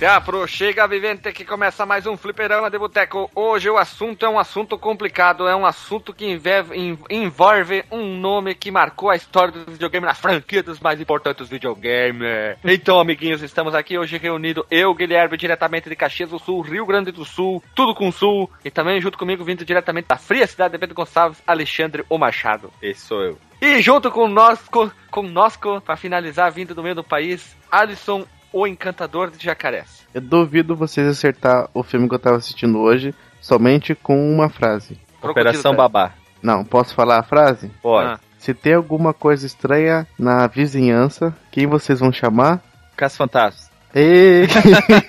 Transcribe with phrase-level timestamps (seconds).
[0.00, 3.30] Teatro, chega vivente que começa mais um fliperama de boteco.
[3.34, 8.54] Hoje o assunto é um assunto complicado, é um assunto que envolve, envolve um nome
[8.54, 12.56] que marcou a história do videogame na franquia dos mais importantes videogames.
[12.64, 17.12] Então, amiguinhos, estamos aqui hoje reunidos, eu, Guilherme, diretamente de Caxias do Sul, Rio Grande
[17.12, 20.78] do Sul, tudo com Sul, e também junto comigo, vindo diretamente da fria cidade de
[20.78, 22.72] Pedro Gonçalves, Alexandre O Machado.
[22.80, 23.38] Esse sou eu.
[23.60, 28.66] E junto com nós, com nós, para finalizar, vindo do meio do país, Alisson o
[28.66, 30.06] Encantador de Jacarés.
[30.12, 34.98] Eu duvido vocês acertar o filme que eu tava assistindo hoje somente com uma frase.
[35.22, 36.12] Operação Babá.
[36.42, 37.70] Não, posso falar a frase?
[37.82, 38.12] Pode.
[38.12, 38.20] Ah.
[38.38, 42.62] Se tem alguma coisa estranha na vizinhança, quem vocês vão chamar?
[42.96, 43.70] Caça Fantasmas.
[43.94, 44.46] Ei!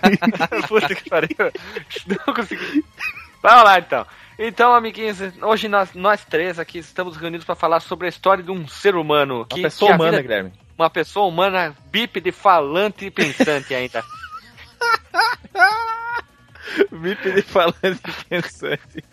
[0.67, 1.29] Puta que pariu.
[2.07, 2.83] Não consegui.
[3.41, 4.05] Vamos lá então.
[4.37, 8.51] Então, amiguinhos, hoje nós, nós três aqui estamos reunidos para falar sobre a história de
[8.51, 9.45] um ser humano.
[9.45, 10.21] Que, Uma pessoa humana, vida...
[10.23, 14.01] Guilherme uma pessoa humana bípede, falante e pensante ainda.
[16.91, 19.03] bípede, falante e pensante.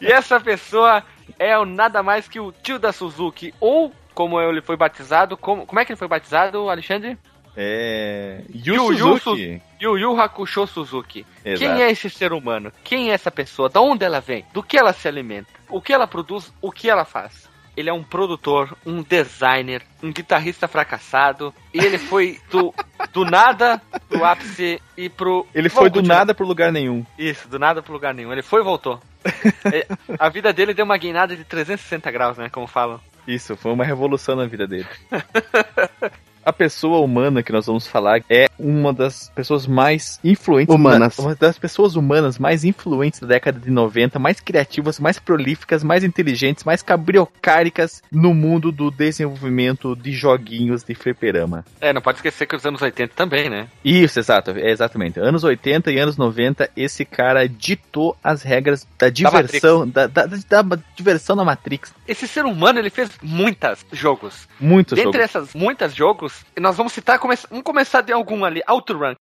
[0.00, 1.04] e essa pessoa
[1.38, 5.66] é o nada mais que o tio da Suzuki, ou como ele foi batizado, como,
[5.66, 7.18] como é que ele foi batizado, Alexandre?
[7.56, 8.42] É.
[8.54, 9.60] Yu, Yu Suzuki.
[9.80, 11.26] Yu Yu Hakusho Suzuki.
[11.44, 11.58] Exato.
[11.58, 12.72] Quem é esse ser humano?
[12.84, 13.68] Quem é essa pessoa?
[13.68, 14.44] Da onde ela vem?
[14.52, 15.50] Do que ela se alimenta?
[15.68, 16.52] O que ela produz?
[16.62, 17.49] O que ela faz?
[17.76, 21.54] Ele é um produtor, um designer, um guitarrista fracassado.
[21.72, 22.74] E ele foi do,
[23.12, 25.46] do nada pro ápice e pro.
[25.54, 27.04] Ele foi do nada pro lugar nenhum.
[27.18, 28.32] Isso, do nada pro lugar nenhum.
[28.32, 29.00] Ele foi e voltou.
[29.72, 29.86] É,
[30.18, 32.48] a vida dele deu uma guinada de 360 graus, né?
[32.48, 32.98] Como falam.
[33.26, 34.86] Isso, foi uma revolução na vida dele.
[36.50, 40.74] a pessoa humana que nós vamos falar é uma das pessoas mais influentes.
[40.74, 41.18] Humanas.
[41.18, 46.04] uma das pessoas humanas mais influentes da década de 90, mais criativas, mais prolíficas, mais
[46.04, 51.64] inteligentes, mais cabriocáricas no mundo do desenvolvimento de joguinhos de fliperama.
[51.80, 53.68] É, não pode esquecer que os anos 80 também, né?
[53.84, 55.20] Isso, exato, é exatamente.
[55.20, 60.62] Anos 80 e anos 90, esse cara ditou as regras da diversão, da, da, da,
[60.62, 61.94] da diversão na Matrix.
[62.08, 64.48] Esse ser humano, ele fez muitos jogos.
[64.58, 65.36] Muitos Dentre jogos.
[65.36, 67.18] essas muitas jogos, nós vamos citar,
[67.50, 69.14] vamos começar de algum ali, Outrun.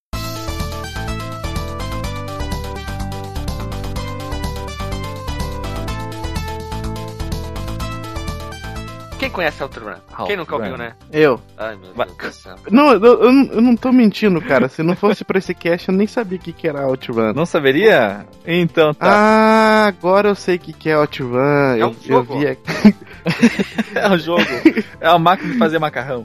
[9.19, 9.95] Quem conhece Outrun?
[10.13, 10.93] Out Quem nunca ouviu, né?
[11.11, 11.41] Eu.
[11.57, 12.55] Ai, meu Deus do céu.
[12.71, 14.69] Não, eu, eu, não tô mentindo, cara.
[14.69, 17.33] Se não fosse pra esse cast, eu nem sabia o que, que era Outrun.
[17.33, 18.25] Não saberia?
[18.47, 19.05] Então tá.
[19.05, 21.37] Ah, agora eu sei o que, que é Outrun.
[21.37, 22.33] É um eu, jogo.
[22.33, 22.95] eu vi aqui.
[23.93, 24.41] é um jogo.
[25.01, 26.23] É uma máquina de fazer macarrão.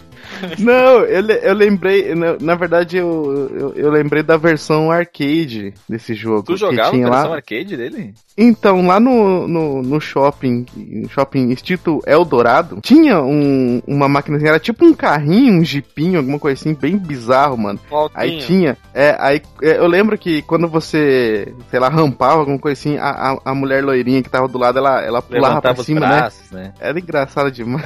[0.58, 2.14] Não, eu, eu lembrei.
[2.14, 6.44] Na, na verdade, eu, eu, eu, lembrei da versão arcade desse jogo.
[6.44, 7.36] Tu jogava a versão lá...
[7.36, 8.14] arcade dele?
[8.36, 14.58] Então, lá no, no, no shopping, no shopping Instituto Eldorado, tinha um, uma máquina era
[14.58, 17.78] tipo um carrinho, um jipinho, alguma coisa assim, bem bizarro, mano.
[18.12, 18.76] Aí tinha.
[18.92, 23.08] É, aí é, eu lembro que quando você, sei lá, rampava, alguma coisa assim, a,
[23.08, 26.06] a, a mulher loirinha que tava do lado, ela, ela pulava Levantava pra cima, né?
[26.06, 26.62] braços, né?
[26.64, 26.74] né?
[26.80, 27.84] Era engraçado demais.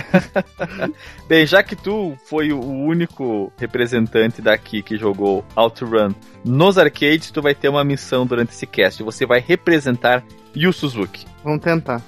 [1.28, 7.42] Bem, já que tu foi o único representante daqui que jogou OutRun nos arcades, tu
[7.42, 9.03] vai ter uma missão durante esse cast.
[9.03, 11.26] Você vai representar Yu Suzuki.
[11.44, 12.03] Vamos tentar.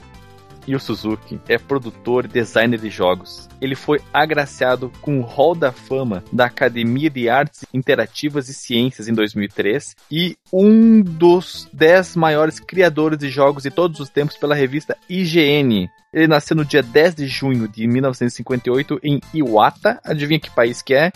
[0.67, 3.49] Yu Suzuki é produtor e designer de jogos.
[3.61, 9.09] Ele foi agraciado com o Hall da Fama da Academia de Artes Interativas e Ciências
[9.09, 14.55] em 2003 e um dos 10 maiores criadores de jogos de todos os tempos pela
[14.55, 15.89] revista IGN.
[16.13, 20.01] Ele nasceu no dia 10 de junho de 1958 em Iwata.
[20.05, 21.13] Adivinha que país que é?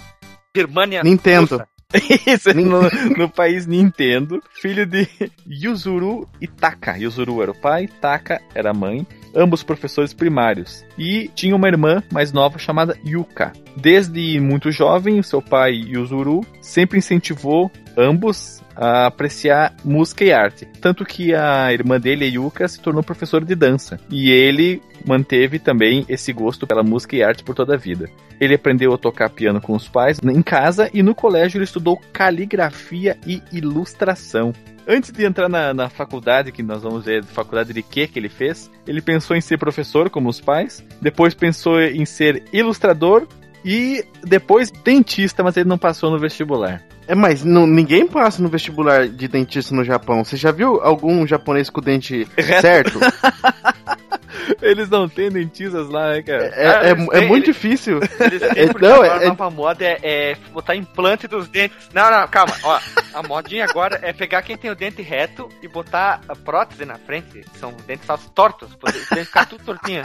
[0.54, 1.02] Birmania.
[1.02, 1.66] Nintendo.
[2.26, 2.82] Isso, no,
[3.16, 5.06] no, país Nintendo, filho de
[5.46, 6.96] Yuzuru e Taka.
[6.98, 10.84] Yuzuru era o pai, Taka era a mãe, ambos professores primários.
[10.98, 13.52] E tinha uma irmã mais nova chamada Yuka.
[13.76, 20.66] Desde muito jovem, seu pai Yuzuru sempre incentivou ambos a apreciar música e arte.
[20.80, 24.00] Tanto que a irmã dele, a Yuka, se tornou professora de dança.
[24.10, 28.08] E ele manteve também esse gosto pela música e arte por toda a vida.
[28.40, 32.00] Ele aprendeu a tocar piano com os pais em casa e no colégio ele estudou
[32.12, 34.52] caligrafia e ilustração.
[34.86, 38.28] Antes de entrar na, na faculdade, que nós vamos ver faculdade de que que ele
[38.28, 43.26] fez, ele pensou em ser professor, como os pais, depois pensou em ser ilustrador
[43.64, 46.82] e depois dentista, mas ele não passou no vestibular.
[47.06, 50.24] É, mas não, ninguém passa no vestibular de dentista no Japão.
[50.24, 52.26] Você já viu algum japonês com o dente
[52.60, 52.98] certo?
[54.62, 56.46] Eles não têm dentistas lá, né, cara?
[56.54, 58.00] É, é, é, é muito difícil.
[58.20, 61.88] Eles têm, porque não, agora é, a nova moda é, é, botar implante dos dentes.
[61.92, 62.54] Não, não, calma.
[62.62, 62.80] Ó,
[63.14, 66.96] a modinha agora é pegar quem tem o dente reto e botar a prótese na
[66.96, 67.44] frente.
[67.58, 68.74] São dentes falsos tortos.
[68.76, 70.02] Poder ficar tudo tortinho.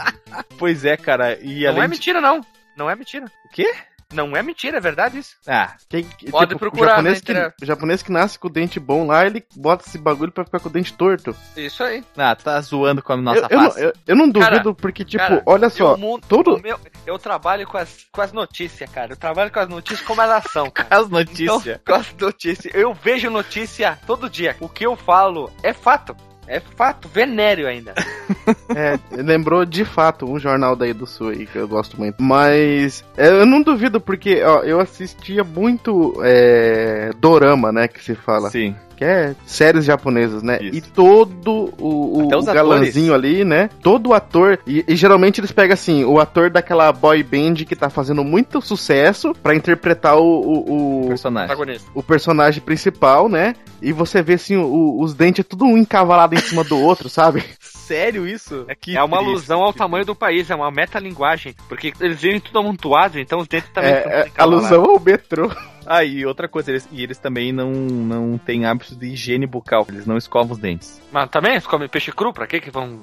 [0.58, 1.38] Pois é, cara.
[1.40, 2.40] E não é mentira, não.
[2.76, 3.26] Não é mentira.
[3.44, 3.74] O quê?
[4.12, 5.36] Não é mentira, é verdade isso.
[5.46, 6.94] Ah, quem, Pode tipo, procurar.
[6.94, 9.98] O japonês, que, o japonês que nasce com o dente bom lá, ele bota esse
[9.98, 11.34] bagulho pra ficar com o dente torto.
[11.56, 12.04] Isso aí.
[12.16, 13.80] Ah, tá zoando com a nossa eu, face.
[13.80, 15.96] Eu, eu, eu não duvido cara, porque, tipo, cara, olha só.
[15.96, 16.60] Mundo, todo...
[16.60, 19.12] Meu, eu trabalho com as, com as notícias, cara.
[19.12, 20.88] Eu trabalho com as notícias como elas são, cara.
[20.90, 21.66] as notícias.
[21.66, 22.74] Então, com as notícias.
[22.74, 24.56] Eu vejo notícia todo dia.
[24.60, 26.16] O que eu falo é fato.
[26.50, 27.94] É fato, venéreo ainda.
[28.74, 32.20] é, lembrou de fato um jornal daí do Sul aí que eu gosto muito.
[32.20, 37.86] Mas é, eu não duvido, porque ó, eu assistia muito é, Dorama, né?
[37.86, 38.50] Que se fala.
[38.50, 40.58] Sim que é séries japonesas, né?
[40.60, 40.76] Isso.
[40.76, 43.70] E todo o, o, o galãzinho ali, né?
[43.82, 44.58] Todo o ator.
[44.66, 48.60] E, e, geralmente eles pegam assim, o ator daquela boy band que tá fazendo muito
[48.60, 51.78] sucesso para interpretar o, o, o personagem.
[51.94, 53.54] O personagem principal, né?
[53.80, 57.08] E você vê assim, o, os dentes é tudo um encavalado em cima do outro,
[57.08, 57.42] sabe?
[57.58, 58.66] Sério isso?
[58.68, 61.54] É, que é uma triste, alusão ao tamanho do país, é uma metalinguagem.
[61.70, 65.50] Porque eles vivem tudo amontoado, então os dentes também é, é alusão ao metrô.
[65.92, 69.84] Ah, e outra coisa, eles, e eles também não, não têm hábitos de higiene bucal,
[69.88, 71.02] eles não escovam os dentes.
[71.10, 73.00] Mas também eles comem peixe cru, pra que que vão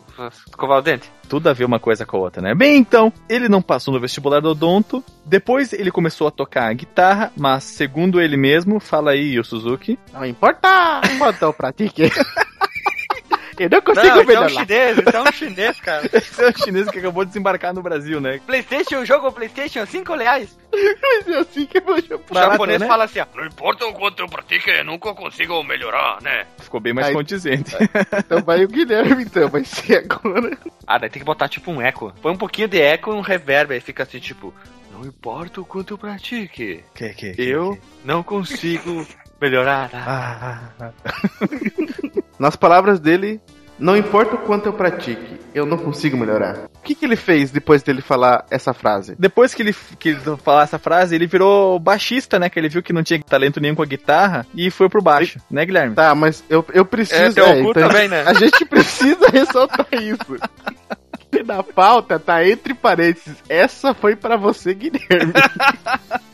[0.47, 1.11] escovar o dente?
[1.27, 2.55] Tudo a ver uma coisa com a outra, né?
[2.55, 7.29] Bem, então, ele não passou no vestibular do odonto, depois ele começou a tocar guitarra,
[7.35, 9.99] mas segundo ele mesmo, fala aí, o Suzuki...
[10.13, 12.03] Não importa quanto eu pratique...
[13.63, 14.47] Eu não consigo não, melhorar.
[14.47, 16.09] Esse é um chinês, esse é um chinês, cara.
[16.13, 18.39] esse é um chinês que acabou de desembarcar no Brasil, né?
[18.45, 20.57] Playstation, jogo Playstation, 5 reais.
[20.71, 22.87] Mas é assim que eu vou O japonês né?
[22.87, 26.45] fala assim, ó, não importa o quanto eu pratique, nunca consigo melhorar, né?
[26.59, 27.75] Ficou bem mais Aí, condizente.
[28.17, 30.57] Então vai o Guilherme, então, vai ser agora.
[30.85, 32.13] Ah, daí tem que botar tipo um eco.
[32.21, 34.53] Põe um pouquinho de eco e um reverb, aí fica assim, tipo...
[34.91, 36.83] Não importa o quanto eu pratique.
[36.95, 37.81] Que, que, que eu que?
[38.03, 39.05] não consigo
[39.39, 39.91] melhorar.
[39.93, 40.93] Ah, ah, ah.
[42.39, 43.41] Nas palavras dele,
[43.79, 46.67] não importa o quanto eu pratique, eu não consigo melhorar.
[46.75, 49.15] O que, que ele fez depois dele falar essa frase?
[49.19, 52.49] Depois que ele, que ele falar essa frase, ele virou baixista, né?
[52.49, 55.39] Que ele viu que não tinha talento nenhum com a guitarra e foi pro baixo,
[55.51, 55.53] e...
[55.53, 55.95] né, Guilherme?
[55.95, 57.39] Tá, mas eu, eu preciso.
[57.39, 58.23] É, é, então, também, né?
[58.25, 60.37] A gente precisa ressaltar isso.
[61.29, 63.35] Que na pauta tá entre parênteses.
[63.47, 65.33] Essa foi para você, Guilherme.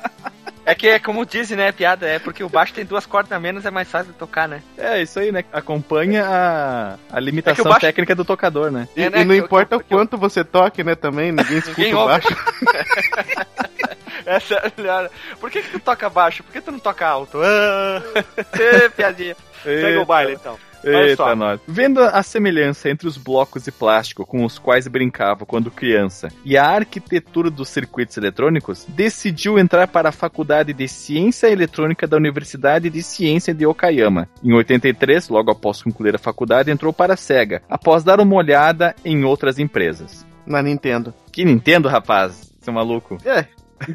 [0.65, 3.39] É que, é como dizem, né, piada, é porque o baixo tem duas cordas a
[3.39, 4.63] menos, é mais fácil de tocar, né?
[4.77, 5.44] É, isso aí, né?
[5.51, 7.81] Acompanha a, a limitação é baixo...
[7.81, 8.88] técnica do tocador, né?
[8.95, 9.21] E, é, né?
[9.21, 12.30] e não importa o quanto você toque, né, também, ninguém escuta ninguém o baixo.
[14.25, 15.10] Essa é melhor.
[15.39, 16.44] Por que, que tu toca baixo?
[16.44, 17.39] Por que tu não toca alto?
[17.44, 18.01] Ah,
[18.95, 19.36] piadinha.
[19.63, 20.57] Pega o baile, então.
[20.84, 21.60] Eita, nós.
[21.68, 26.58] Vendo a semelhança entre os blocos de plástico com os quais brincava quando criança e
[26.58, 32.90] a arquitetura dos circuitos eletrônicos, decidiu entrar para a Faculdade de Ciência Eletrônica da Universidade
[32.90, 34.28] de Ciência de Okayama.
[34.44, 38.96] Em 83, logo após concluir a faculdade, entrou para a SEGA, após dar uma olhada
[39.04, 40.26] em outras empresas.
[40.46, 41.14] Na Nintendo.
[41.32, 42.52] Que Nintendo, rapaz?
[42.62, 43.18] Seu maluco.
[43.26, 43.46] É,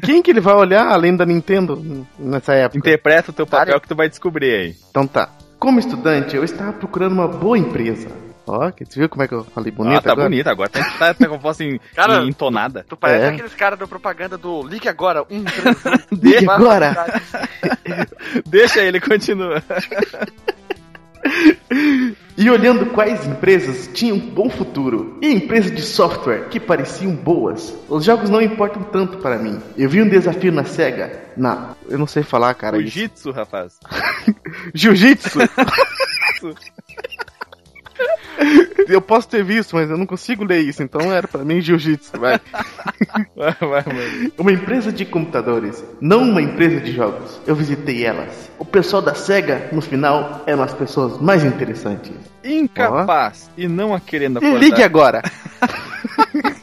[0.03, 2.77] quem que ele vai olhar além da Nintendo nessa época?
[2.77, 4.75] Interpreta o teu papel que tu vai descobrir aí.
[4.89, 5.29] Então tá.
[5.59, 8.07] Como estudante, eu estava procurando uma boa empresa.
[8.47, 9.97] Ó, você viu como é que eu falei bonito?
[9.97, 10.29] Ah, tá agora?
[10.29, 12.83] bonito, agora tá, tá, tá com voz em, cara, entonada.
[12.83, 13.29] Tu, tu parece é.
[13.29, 16.15] aqueles caras da propaganda do Ligue Agora, um, três, um.
[16.15, 16.95] Ligue Agora!
[18.47, 19.61] Deixa ele, continua.
[22.37, 27.73] E olhando quais empresas tinham um bom futuro e empresas de software que pareciam boas.
[27.89, 29.59] Os jogos não importam tanto para mim.
[29.77, 31.75] Eu vi um desafio na SEGA, na.
[31.87, 32.79] Eu não sei falar, cara.
[32.79, 33.77] Jiu-jitsu, rapaz.
[34.73, 35.39] Jiu-jitsu!
[38.87, 42.11] eu posso ter visto, mas eu não consigo ler isso, então era para mim jiu-jitsu,
[42.19, 42.39] vai.
[43.35, 44.31] vai, vai.
[44.37, 47.39] Uma empresa de computadores, não uma empresa de jogos.
[47.45, 48.49] Eu visitei elas.
[48.57, 52.11] O pessoal da SEGA, no final, eram as pessoas mais interessantes.
[52.43, 53.61] Incapaz oh.
[53.61, 54.59] e não a querendo acordar.
[54.59, 55.21] Ligue agora.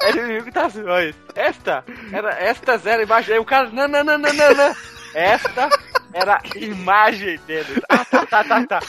[0.00, 1.16] é inimigo das mães.
[1.34, 3.34] Esta, era, estas era a imagem.
[3.34, 4.76] Aí o cara, não, não, não, não, não, não.
[5.12, 5.68] Esta
[6.12, 7.82] era a imagem dele.
[7.88, 8.80] Ah, tá, tá, tá, tá.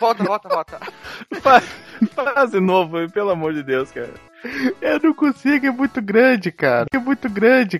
[0.00, 0.80] Volta, volta, volta.
[1.40, 1.64] Faz,
[2.12, 4.12] faz de novo, pelo amor de Deus, cara.
[4.80, 6.86] Eu não consigo, é muito grande, cara.
[6.92, 7.78] É muito grande.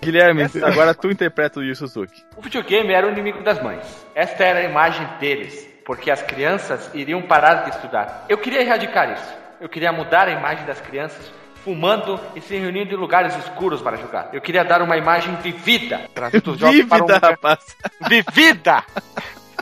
[0.00, 0.66] Guilherme, Essa...
[0.66, 2.24] agora tu interpreta o Yu Suzuki.
[2.36, 3.84] O videogame era o inimigo das mães.
[4.14, 8.24] Esta era a imagem deles, porque as crianças iriam parar de estudar.
[8.28, 9.34] Eu queria erradicar isso.
[9.60, 11.32] Eu queria mudar a imagem das crianças
[11.64, 14.30] fumando e se reunindo em lugares escuros para jogar.
[14.32, 16.02] Eu queria dar uma imagem vivida.
[16.14, 17.76] Trazendo os jogos vivida, para um rapaz.
[18.08, 18.84] Vivida!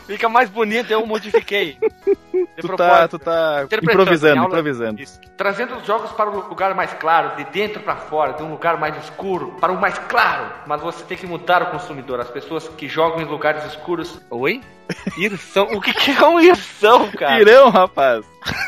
[0.09, 1.79] Fica mais bonito, eu modifiquei.
[2.61, 5.01] Tu tá, tu tá improvisando, aula, improvisando.
[5.01, 5.21] Isso.
[5.37, 8.79] Trazendo os jogos para um lugar mais claro, de dentro para fora, de um lugar
[8.79, 10.53] mais escuro, para um mais claro.
[10.67, 12.21] Mas você tem que mudar o consumidor.
[12.21, 14.21] As pessoas que jogam em lugares escuros.
[14.31, 14.61] Oi?
[15.17, 15.69] Irsão?
[15.73, 17.41] O que, que é um irsão, cara?
[17.41, 18.25] Irão, rapaz.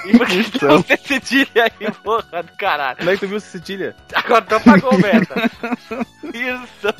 [0.06, 2.98] E por que tu você cedilha aí, porra do caralho?
[2.98, 3.96] Como é que tu viu cedilha?
[4.14, 5.50] Agora tu apagou, Berta.
[6.32, 6.94] irsão.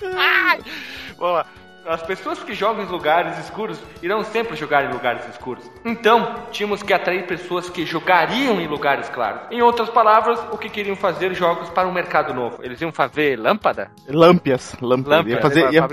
[1.18, 1.46] Vamos lá.
[1.88, 5.64] As pessoas que jogam em lugares escuros irão sempre jogar em lugares escuros.
[5.82, 9.40] Então, tínhamos que atrair pessoas que jogariam em lugares claros.
[9.50, 12.58] Em outras palavras, o que queriam fazer jogos para um mercado novo?
[12.62, 13.90] Eles iam fazer lâmpada?
[14.06, 14.76] Lâmpias.
[14.82, 15.26] Lâmpias.
[15.26, 15.88] Ia fazer, ia,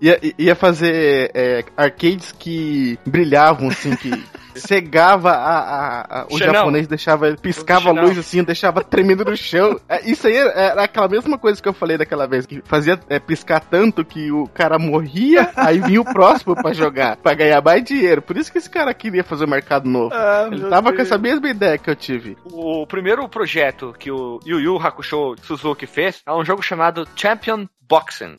[0.00, 4.10] ia, ia fazer é, arcades que brilhavam, assim, que
[4.54, 6.54] cegava a, a, a o Xanão.
[6.54, 9.80] japonês, deixava, piscava a luz assim, deixava tremendo no chão.
[9.88, 13.18] É, isso aí era aquela mesma coisa que eu falei daquela vez, que fazia é,
[13.18, 17.84] piscar tanto que o cara morria, aí vinha o próximo para jogar, para ganhar mais
[17.84, 18.22] dinheiro.
[18.22, 20.14] Por isso que esse cara queria fazer o mercado novo.
[20.14, 20.96] Ah, Ele tava Deus.
[20.96, 22.36] com essa mesma ideia que eu tive.
[22.50, 27.66] O primeiro projeto que o Yu Yu Hakusho Suzuki fez é um jogo chamado Champion
[27.88, 28.36] Boxing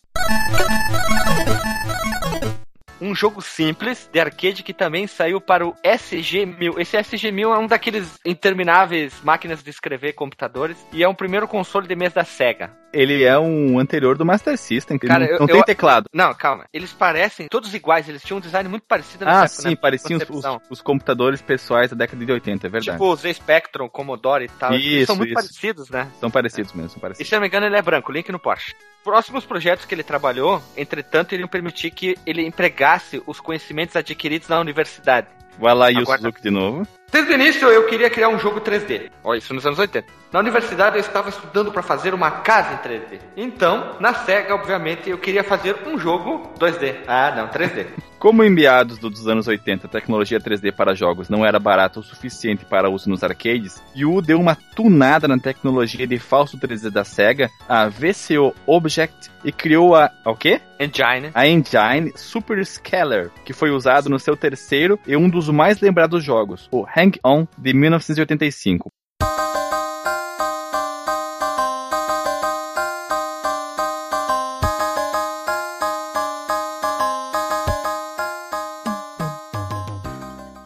[2.99, 6.79] um jogo simples de arcade que também saiu para o SG-1000.
[6.79, 11.87] Esse SG-1000 é um daqueles intermináveis máquinas de escrever computadores e é um primeiro console
[11.87, 12.84] de mesa da Sega.
[12.95, 16.09] Ele é um anterior do Master System, que Cara, não, eu, não tem eu, teclado.
[16.13, 16.65] Não, calma.
[16.73, 19.75] Eles parecem todos iguais, eles tinham um design muito parecido nessa Ah, época, sim, né?
[19.75, 22.97] pareciam os, os, computadores pessoais da década de 80, é verdade.
[22.97, 24.73] Tipo o Z Spectrum, Commodore e tal.
[24.73, 25.35] Isso, eles são muito isso.
[25.35, 26.07] parecidos, né?
[26.19, 27.27] São parecidos mesmo, são parecidos.
[27.27, 28.73] E se não me engano, ele é branco, link no Porsche
[29.05, 34.59] próximos projetos que ele trabalhou, entretanto, iriam permitir que ele empregasse os conhecimentos adquiridos na
[34.59, 35.27] universidade.
[35.59, 36.87] Vai lá, Yu Suzuki de novo.
[37.11, 39.09] Desde o início eu queria criar um jogo 3D.
[39.23, 40.05] Olha, isso nos anos 80.
[40.31, 43.19] Na universidade eu estava estudando para fazer uma casa em 3D.
[43.37, 46.95] Então, na SEGA, obviamente, eu queria fazer um jogo 2D.
[47.07, 47.87] Ah, não, 3D.
[48.19, 52.03] Como em meados dos anos 80 a tecnologia 3D para jogos não era barata o
[52.03, 57.03] suficiente para uso nos arcades, Yu deu uma tunada na tecnologia de falso 3D da
[57.03, 60.11] SEGA, a VCO Object, e criou a.
[60.25, 60.59] O quê?
[60.79, 61.29] Engine.
[61.33, 66.23] A Engine Super Scalar, que foi usado no seu terceiro e um dos mais lembrados
[66.23, 68.89] jogos, o Hang On, de 1985.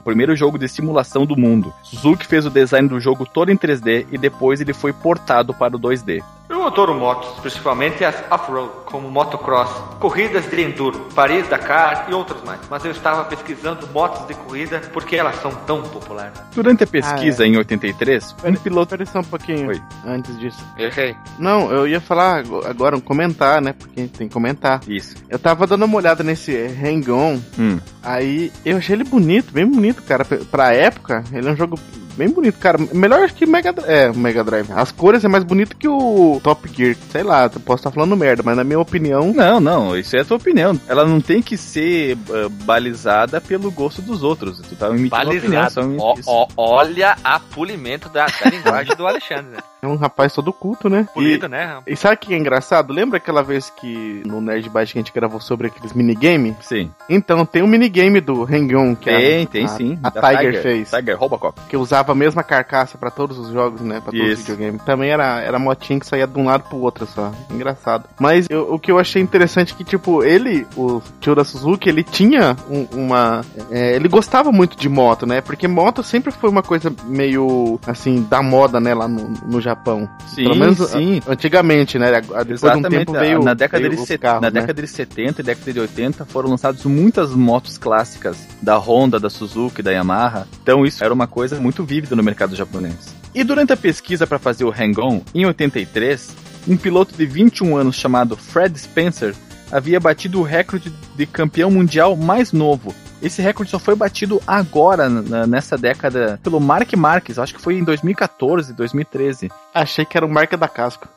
[0.10, 1.72] Primeiro jogo de simulação do mundo.
[1.84, 5.76] Suzuki fez o design do jogo todo em 3D e depois ele foi portado para
[5.76, 6.24] o 2D.
[6.50, 9.70] Eu adoro motos, principalmente as off-road, como motocross,
[10.00, 12.60] corridas de enduro, Paris, Dakar e outras mais.
[12.70, 16.40] Mas eu estava pesquisando motos de corrida porque elas são tão populares.
[16.54, 17.50] Durante a pesquisa ah, é.
[17.50, 18.90] em 83, um piloto.
[18.90, 19.82] Espera só um pouquinho Oi.
[20.06, 20.66] antes disso.
[20.78, 21.16] Errei.
[21.38, 23.74] Não, eu ia falar agora um comentar, né?
[23.74, 24.82] Porque tem que comentar.
[24.88, 25.16] Isso.
[25.30, 27.80] Eu tava dando uma olhada nesse Hang-On, hum.
[28.02, 30.26] aí eu achei ele bonito, bem bonito, cara.
[30.26, 31.78] Pra época, ele é um jogo
[32.20, 32.78] bem bonito, cara.
[32.94, 34.70] Melhor que Mega É, Mega Drive.
[34.74, 36.96] As cores é mais bonito que o Top Gear.
[37.12, 39.34] Sei lá, posso estar falando merda, mas na minha opinião.
[39.34, 40.80] Não, não, isso é a tua opinião.
[40.88, 44.60] Ela não tem que ser uh, balizada pelo gosto dos outros.
[44.60, 45.82] Tu tá emitindo balizada.
[45.82, 49.58] Opinião, só olha a polimento da, da linguagem do Alexandre, né?
[49.82, 51.08] É um rapaz todo culto, né?
[51.14, 51.78] Polido, e, né?
[51.88, 52.92] E sabe o que é engraçado?
[52.92, 56.56] Lembra aquela vez que no Nerd Byte que a gente gravou sobre aqueles minigames?
[56.62, 56.92] Sim.
[57.08, 60.00] Então, tem um minigame do Hang-On que tem, a, tem a, sim.
[60.04, 60.90] A Tiger, Tiger, fez.
[60.90, 61.60] Tiger Robocop.
[61.70, 64.02] Que usava a mesma carcaça pra todos os jogos, né?
[64.02, 64.42] Pra todos Isso.
[64.42, 64.84] os videogames.
[64.84, 67.32] Também era, era motinha que saía de um lado pro outro só.
[67.50, 68.10] Engraçado.
[68.20, 71.88] Mas eu, o que eu achei interessante é que, tipo, ele, o tio da Suzuki,
[71.88, 73.46] ele tinha um, uma...
[73.72, 75.40] É, ele gostava muito de moto, né?
[75.40, 78.94] Porque moto sempre foi uma coisa meio, assim, da moda, né?
[78.94, 80.10] Lá no, no Japão.
[80.28, 80.44] Sim.
[80.44, 81.22] Pelo menos sim.
[81.28, 82.22] antigamente, né?
[82.22, 82.90] Depois Exatamente.
[82.90, 83.44] de um tempo veio.
[83.44, 84.20] Na década, veio de, set...
[84.20, 84.62] carros, na né?
[84.62, 89.30] década de 70 e década de 80 foram lançadas muitas motos clássicas da Honda, da
[89.30, 90.48] Suzuki, da Yamaha.
[90.62, 93.16] Então isso era uma coisa muito vívida no mercado japonês.
[93.34, 96.36] E durante a pesquisa para fazer o Hang-On, em 83,
[96.68, 99.36] um piloto de 21 anos chamado Fred Spencer
[99.72, 105.10] havia batido o recorde de campeão mundial mais novo, esse recorde só foi batido agora,
[105.10, 109.52] nessa década, pelo Mark Marques, acho que foi em 2014, 2013.
[109.74, 111.08] Achei que era o Marca da Casco.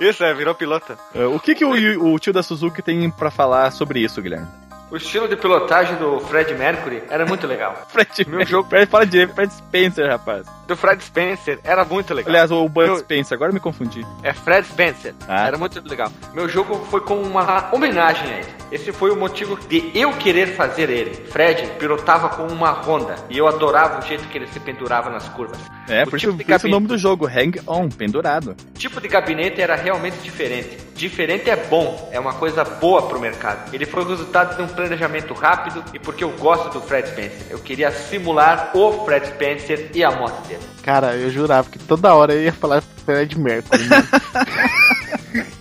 [0.00, 0.98] isso, é, virou pilota.
[1.14, 4.48] É, o que, que o, o tio da Suzuki tem para falar sobre isso, Guilherme?
[4.94, 7.74] O estilo de pilotagem do Fred Mercury era muito legal.
[7.90, 8.68] Fred Meu jogo.
[8.68, 10.46] Fred, fala de Fred Spencer, rapaz.
[10.68, 12.30] Do Fred Spencer era muito legal.
[12.30, 12.98] Aliás, o Bud Meu...
[12.98, 14.06] Spencer, agora me confundi.
[14.22, 15.12] É Fred Spencer.
[15.26, 15.48] Ah.
[15.48, 16.12] Era muito legal.
[16.32, 18.54] Meu jogo foi com uma homenagem a ele.
[18.70, 21.12] Esse foi o motivo de eu querer fazer ele.
[21.26, 25.28] Fred pilotava com uma Honda e eu adorava o jeito que ele se pendurava nas
[25.28, 25.58] curvas.
[25.88, 28.56] É, o por, tipo isso, por o nome do jogo, Hang On, pendurado.
[28.74, 30.78] O tipo de gabinete era realmente diferente.
[30.94, 33.74] Diferente é bom, é uma coisa boa pro mercado.
[33.74, 37.46] Ele foi o resultado de um planejamento rápido e porque eu gosto do Fred Spencer.
[37.48, 40.62] Eu queria simular o Fred Spencer e a moto dele.
[40.82, 43.84] Cara, eu jurava que toda hora eu ia falar Fred Mercury.
[43.84, 43.96] Né?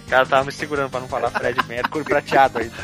[0.06, 2.72] o cara tava me segurando pra não falar Fred Mercury prateado aí.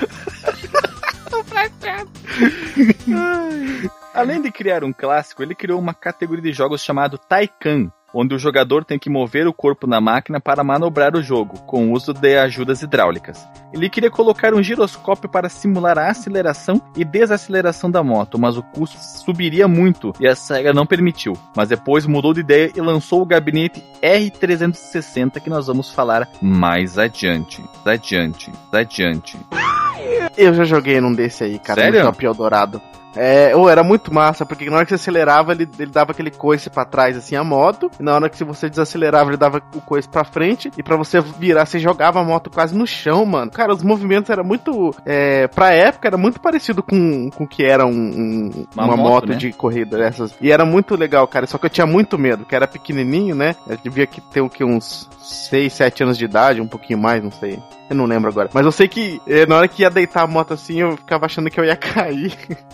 [4.13, 8.39] Além de criar um clássico, ele criou uma categoria de jogos chamado Taikan, onde o
[8.39, 12.13] jogador tem que mover o corpo na máquina para manobrar o jogo, com o uso
[12.13, 13.47] de ajudas hidráulicas.
[13.71, 18.63] Ele queria colocar um giroscópio para simular a aceleração e desaceleração da moto, mas o
[18.63, 21.33] custo subiria muito e a SEGA não permitiu.
[21.55, 26.97] Mas depois mudou de ideia e lançou o gabinete R360 que nós vamos falar mais
[26.97, 27.63] adiante.
[27.85, 29.37] Adiante, adiante.
[30.37, 31.99] Eu já joguei num desse aí, cara, Sério?
[31.99, 32.81] no Top Eldorado.
[33.15, 36.31] É, ou era muito massa, porque na hora que você acelerava, ele, ele dava aquele
[36.31, 39.81] coice para trás, assim, a moto, e na hora que você desacelerava, ele dava o
[39.81, 43.51] coice para frente, e para você virar, você jogava a moto quase no chão, mano.
[43.51, 47.85] Cara, os movimentos eram muito, é, pra época, era muito parecido com o que era
[47.85, 49.35] um, um, uma, uma, moto, moto né?
[49.35, 50.33] de corrida dessas.
[50.39, 53.55] E era muito legal, cara, só que eu tinha muito medo, que era pequenininho, né?
[53.67, 57.31] Eu devia ter o que, uns 6, 7 anos de idade, um pouquinho mais, não
[57.31, 57.59] sei.
[57.89, 58.49] Eu não lembro agora.
[58.53, 61.25] Mas eu sei que eh, na hora que ia deitar a moto assim, eu ficava
[61.25, 62.33] achando que eu ia cair.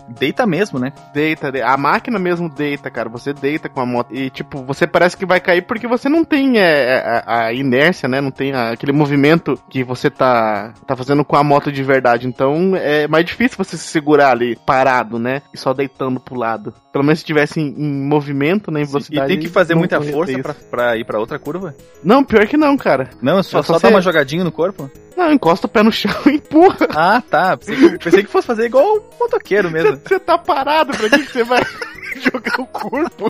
[0.09, 0.91] Deita mesmo, né?
[1.13, 1.67] Deita, deita.
[1.67, 3.07] A máquina mesmo deita, cara.
[3.09, 4.13] Você deita com a moto.
[4.13, 8.09] E, tipo, você parece que vai cair porque você não tem é, a, a, inércia,
[8.09, 8.19] né?
[8.19, 12.27] Não tem a, aquele movimento que você tá, tá fazendo com a moto de verdade.
[12.27, 15.41] Então é mais difícil você se segurar ali parado, né?
[15.53, 16.73] E só deitando pro lado.
[16.91, 18.81] Pelo menos se tivesse em, em movimento, né?
[18.81, 19.31] Em velocidade.
[19.31, 21.73] E tem que fazer muita força pra, pra, ir pra outra curva?
[22.03, 23.09] Não, pior que não, cara.
[23.21, 24.91] Não, só, é só, só dar uma jogadinha no corpo?
[25.15, 26.87] Não, encosta o pé no chão e empurra.
[26.93, 27.55] Ah, tá.
[27.57, 29.99] Pensei que, pensei que fosse fazer igual um motoqueiro mesmo.
[30.05, 31.61] Você tá parado, pra que você vai
[32.19, 33.29] jogar o corpo?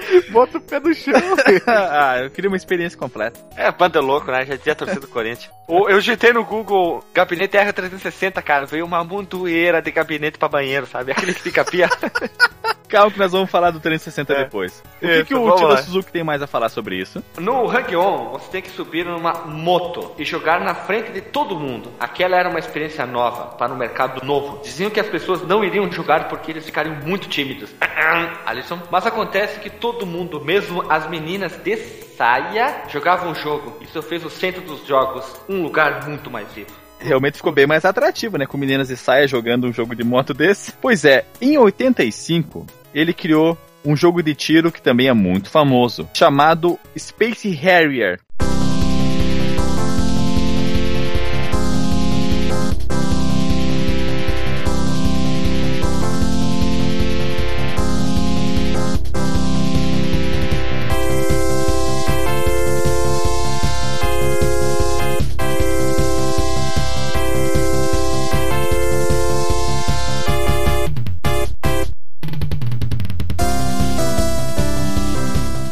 [0.30, 1.12] Bota o pé no chão.
[1.66, 3.40] ah, eu queria uma experiência completa.
[3.56, 4.44] É, banda louco, né?
[4.44, 5.50] Já tinha torcido do Corinthians.
[5.68, 8.66] eu digitei no Google gabinete R360, cara.
[8.66, 11.12] Veio uma montoeira de gabinete pra banheiro, sabe?
[11.12, 11.88] Aquele que fica pia.
[12.88, 14.44] Calma que nós vamos falar do 360 é.
[14.44, 14.82] depois.
[14.96, 17.22] O que, isso, que o Tio Suzuki tem mais a falar sobre isso?
[17.38, 21.92] No Hang-On, você tem que subir numa moto e jogar na frente de todo mundo.
[22.00, 24.62] Aquela era uma experiência nova, para um mercado novo.
[24.62, 27.74] Diziam que as pessoas não iriam jogar porque eles ficariam muito tímidos.
[28.46, 28.80] Alisson.
[28.90, 33.78] Mas acontece que todo mundo, mesmo as meninas de saia, jogavam o jogo.
[33.80, 37.84] Isso fez o centro dos jogos um lugar muito mais vivo realmente ficou bem mais
[37.84, 38.44] atrativo, né?
[38.44, 40.72] Com meninas de saia jogando um jogo de moto desse.
[40.72, 46.08] Pois é, em 85, ele criou um jogo de tiro que também é muito famoso,
[46.12, 48.20] chamado Space Harrier.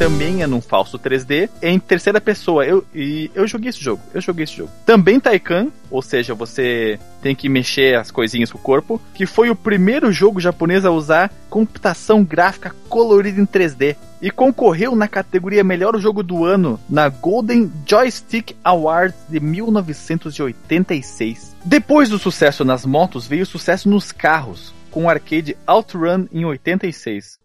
[0.07, 2.65] Também é num falso 3D, é em terceira pessoa.
[2.65, 4.71] Eu, e eu joguei esse jogo, eu joguei esse jogo.
[4.85, 9.51] Também Taikan, ou seja, você tem que mexer as coisinhas com o corpo, que foi
[9.51, 15.65] o primeiro jogo japonês a usar computação gráfica colorida em 3D e concorreu na categoria
[15.65, 21.57] Melhor Jogo do Ano na Golden Joystick Awards de 1986.
[21.65, 26.45] Depois do sucesso nas motos, veio o sucesso nos carros, com o arcade OutRun em
[26.45, 27.45] 86.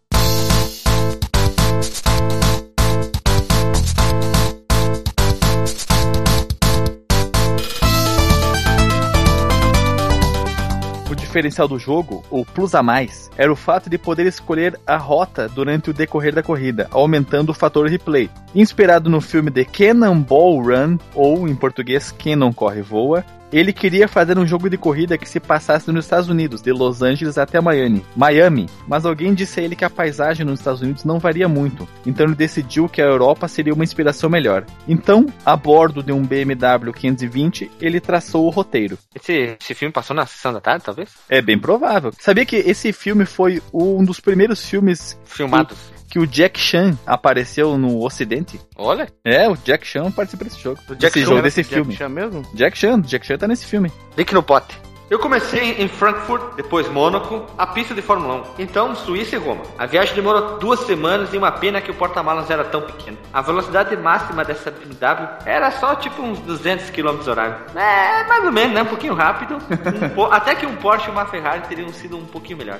[11.32, 15.48] Diferencial do jogo, o plus a mais, era o fato de poder escolher a rota
[15.48, 18.28] durante o decorrer da corrida, aumentando o fator replay.
[18.54, 24.38] Inspirado no filme The Cannonball Run, ou em português Cannon Corre Voa, Ele queria fazer
[24.38, 28.02] um jogo de corrida que se passasse nos Estados Unidos, de Los Angeles até Miami,
[28.16, 31.86] Miami, mas alguém disse a ele que a paisagem nos Estados Unidos não varia muito,
[32.06, 34.64] então ele decidiu que a Europa seria uma inspiração melhor.
[34.88, 38.96] Então, a bordo de um BMW 520, ele traçou o roteiro.
[39.14, 41.10] Esse, esse filme passou na sessão da tarde, talvez?
[41.28, 42.10] É bem provável.
[42.18, 47.76] Sabia que esse filme foi um dos primeiros filmes filmados que o Jack Chan apareceu
[47.78, 48.60] no Ocidente.
[48.76, 49.08] Olha.
[49.24, 50.78] É, o Jack Chan participa desse jogo.
[50.88, 51.94] O Jack desse Chan, jogo, desse Jack filme.
[51.96, 52.42] Chan mesmo?
[52.54, 53.90] Jack Chan, Jack Chan tá nesse filme.
[54.16, 54.76] Link no pote.
[55.10, 58.62] Eu comecei em Frankfurt, depois Mônaco, a pista de Fórmula 1.
[58.62, 59.60] Então, Suíça e Roma.
[59.76, 63.18] A viagem demorou duas semanas e uma pena que o porta-malas era tão pequeno.
[63.30, 67.56] A velocidade máxima dessa BMW era só tipo uns 200 km horário.
[67.76, 68.80] É, mais ou menos, né?
[68.82, 69.58] Um pouquinho rápido.
[70.02, 72.78] Um po- Até que um Porsche e uma Ferrari teriam sido um pouquinho melhor.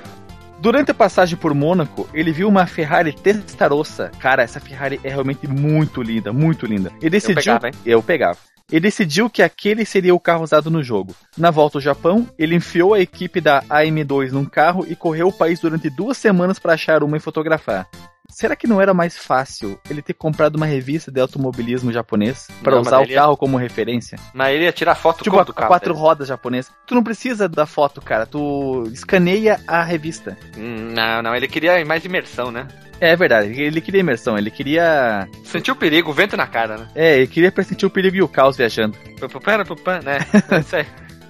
[0.63, 4.09] Durante a passagem por Mônaco, ele viu uma Ferrari Testarossa.
[4.17, 6.89] Cara, essa Ferrari é realmente muito linda, muito linda.
[7.01, 7.35] Ele decidiu.
[7.35, 7.73] pegava, hein?
[7.85, 8.37] Eu pegava.
[8.71, 11.13] Ele decidiu que aquele seria o carro usado no jogo.
[11.37, 15.33] Na volta ao Japão, ele enfiou a equipe da AM2 num carro e correu o
[15.33, 17.85] país durante duas semanas para achar uma e fotografar.
[18.33, 22.79] Será que não era mais fácil ele ter comprado uma revista de automobilismo japonês para
[22.79, 24.17] usar o ele ia- carro como referência?
[24.33, 25.67] Mas ele ia tirar foto Tipo, a, do carro.
[25.67, 26.69] quatro rodas japonesa.
[26.87, 28.25] Tu não precisa da foto, cara.
[28.25, 30.37] Tu escaneia a revista.
[30.57, 32.67] Hum, Não, não, ele queria mais imersão, né?
[32.99, 35.27] É verdade, ele queria imersão, ele queria.
[35.43, 36.87] Sentiu o perigo, o vento na cara, né?
[36.95, 38.97] É, ele queria sentir o perigo e o caos viajando.
[39.43, 40.19] Pera, pera, né?
[40.49, 40.85] É isso aí.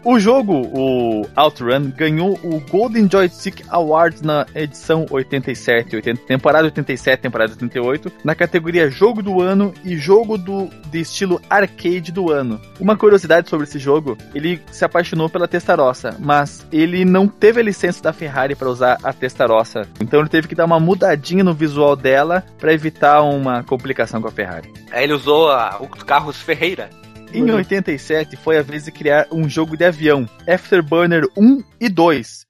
[0.05, 7.21] O jogo, o Outrun, ganhou o Golden Joystick Awards na edição 87, 80, temporada 87,
[7.21, 12.59] temporada 88, na categoria Jogo do Ano e Jogo do, de estilo arcade do ano.
[12.81, 17.63] Uma curiosidade sobre esse jogo, ele se apaixonou pela Testarossa, mas ele não teve a
[17.63, 21.53] licença da Ferrari para usar a Testarossa, então ele teve que dar uma mudadinha no
[21.53, 24.69] visual dela para evitar uma complicação com a Ferrari.
[24.91, 26.89] Aí ele usou a- os carros Ferreira.
[27.33, 32.45] Em 87 foi a vez de criar um jogo de avião, Afterburner 1 e 2.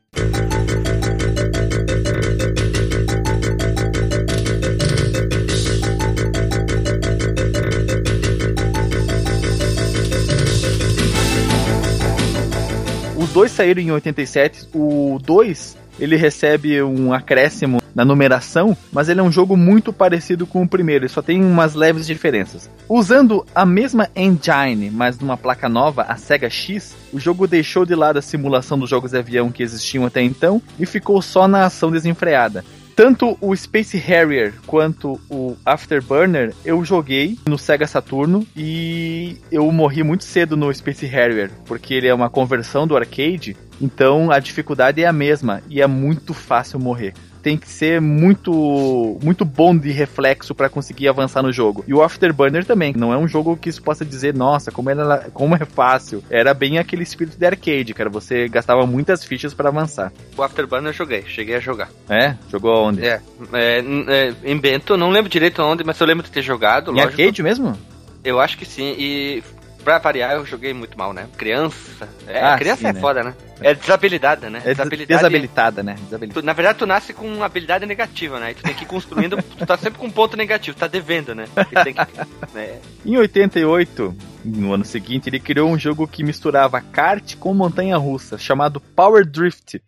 [13.17, 14.67] Os dois saíram em 87.
[14.73, 20.47] O 2 ele recebe um acréscimo na numeração, mas ele é um jogo muito parecido
[20.47, 22.69] com o primeiro, ele só tem umas leves diferenças.
[22.89, 27.95] Usando a mesma engine, mas numa placa nova, a Sega X, o jogo deixou de
[27.95, 31.65] lado a simulação dos jogos de avião que existiam até então e ficou só na
[31.65, 32.63] ação desenfreada.
[32.95, 40.03] Tanto o Space Harrier quanto o Afterburner eu joguei no Sega Saturno e eu morri
[40.03, 45.03] muito cedo no Space Harrier, porque ele é uma conversão do arcade, então a dificuldade
[45.03, 47.13] é a mesma e é muito fácil morrer.
[47.41, 51.83] Tem que ser muito muito bom de reflexo para conseguir avançar no jogo.
[51.85, 55.29] E o Afterburner também, não é um jogo que isso possa dizer, nossa, como, era,
[55.33, 56.23] como é fácil.
[56.29, 58.09] Era bem aquele espírito de arcade, cara.
[58.09, 60.13] Você gastava muitas fichas para avançar.
[60.37, 61.89] O Afterburner eu joguei, cheguei a jogar.
[62.09, 62.35] É?
[62.49, 63.05] Jogou onde?
[63.05, 63.19] É,
[63.51, 66.95] é, é, em Bento, não lembro direito onde, mas eu lembro de ter jogado, Em
[66.95, 67.21] lógico.
[67.21, 67.77] arcade mesmo?
[68.23, 69.43] Eu acho que sim, e
[69.83, 71.27] pra variar eu joguei muito mal, né?
[71.37, 72.99] Criança, é, Ah, criança sim, é né?
[72.99, 73.33] foda, né?
[73.61, 74.61] É desabilidade, né?
[74.65, 75.95] É desabilitada, né?
[76.03, 76.41] Desabilitada.
[76.41, 78.51] Tu- na verdade, tu nasce com uma habilidade negativa, né?
[78.51, 81.33] E tu tem que ir construindo, tu tá sempre com um ponto negativo, tá devendo,
[81.35, 81.45] né?
[81.69, 81.75] Que,
[82.55, 82.79] né?
[83.05, 88.79] Em 88, no ano seguinte, ele criou um jogo que misturava kart com montanha-russa, chamado
[88.79, 89.81] Power Drift.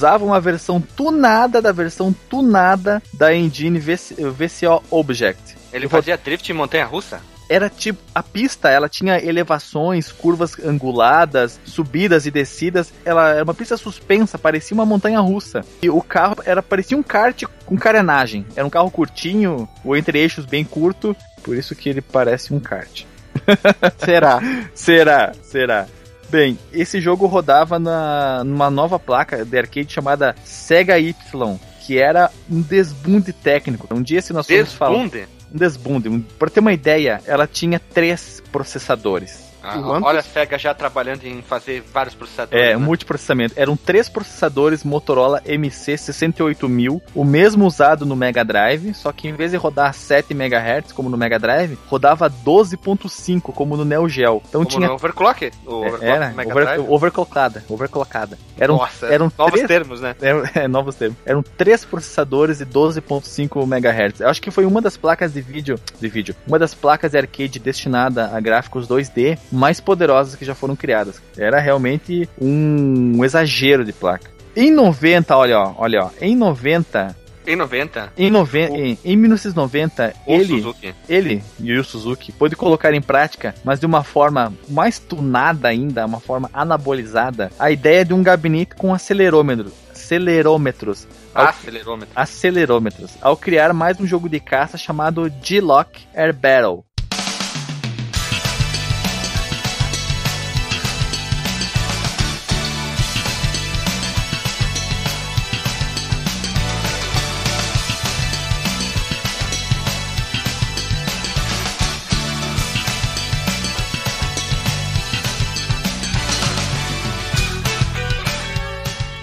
[0.00, 5.58] Usava uma versão tunada da versão tunada da engine VC VCO Object.
[5.70, 7.20] Ele fazia drift em montanha-russa?
[7.50, 12.94] era tipo a pista, ela tinha elevações, curvas anguladas, subidas e descidas.
[13.04, 15.62] Ela era uma pista suspensa, parecia uma montanha russa.
[15.82, 18.46] E o carro era parecia um kart com carenagem.
[18.56, 23.04] Era um carro curtinho, o entre-eixos bem curto, por isso que ele parece um kart.
[23.98, 24.40] Será?
[24.72, 25.32] será?
[25.42, 25.86] Será?
[26.30, 32.30] Bem, esse jogo rodava na, numa nova placa de arcade chamada Sega Y, que era
[32.48, 33.92] um desbunde técnico.
[33.92, 35.28] Um dia se nós fomos falar Desbunde?
[35.52, 36.08] um desbunde.
[36.08, 39.49] Um, pra ter uma ideia, ela tinha três processadores.
[39.62, 42.64] Ah, olha a SEGA já trabalhando em fazer vários processadores.
[42.64, 42.76] É, né?
[42.76, 43.54] multiprocessamento.
[43.56, 49.50] Eram três processadores Motorola MC68000, o mesmo usado no Mega Drive, só que em vez
[49.50, 54.42] de rodar 7 MHz como no Mega Drive, rodava 12.5 como no Neo Geo.
[54.48, 55.50] Então Como tinha no overclock?
[55.66, 56.86] O overclock era over, Drive?
[56.88, 58.38] overclockada, overclockada.
[58.58, 60.14] Eram, Nossa, eram novos três, termos, né?
[60.20, 61.16] é, é, novos termos.
[61.24, 64.20] Eram três processadores de 12.5 MHz.
[64.20, 67.18] Eu acho que foi uma das placas de vídeo, de vídeo, uma das placas de
[67.18, 71.20] arcade destinada a gráficos 2D mais poderosas que já foram criadas.
[71.36, 74.30] Era realmente um exagero de placa.
[74.56, 78.12] Em 90, olha, ó, olha, ó, em 90, em 90?
[78.16, 78.76] Em, noven o...
[78.76, 80.94] em, em 1990, o ele, Suzuki.
[81.08, 86.20] ele, Yu Suzuki, pôde colocar em prática, mas de uma forma mais tunada ainda, uma
[86.20, 91.08] forma anabolizada, a ideia de um gabinete com acelerômetro, acelerômetros.
[91.34, 92.16] Acelerômetros.
[92.16, 93.12] Acelerômetros.
[93.20, 96.84] Ao criar mais um jogo de caça chamado G-Lock Air Battle.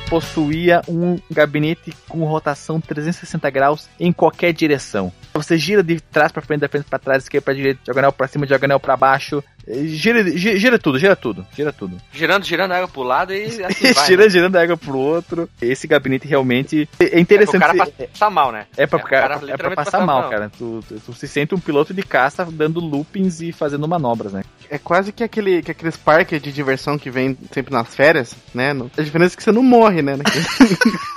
[0.10, 5.12] Possuía um gabinete com rotação 360 graus em qualquer direção.
[5.38, 8.28] Você gira de trás para frente, da frente para trás, esquerda para direita, diagonal para
[8.28, 9.44] cima, diagonal para baixo.
[9.68, 11.98] Gira, gira, gira, tudo, gira tudo, gira tudo.
[12.14, 14.30] Girando, girando a água pro lado e assim vai, girando, né?
[14.30, 15.50] girando a água pro outro.
[15.62, 17.64] Esse gabinete realmente é interessante.
[17.64, 18.66] É pro cara passar mal, né?
[18.78, 20.50] É pra, é cara, cara é pra passar, passar mal, mal, cara.
[20.58, 24.44] Tu, tu, tu, se sente um piloto de caça dando loopings e fazendo manobras, né?
[24.70, 28.72] É quase que, aquele, que aqueles parques de diversão que vem sempre nas férias, né?
[28.98, 30.14] A diferença é que você não morre, né?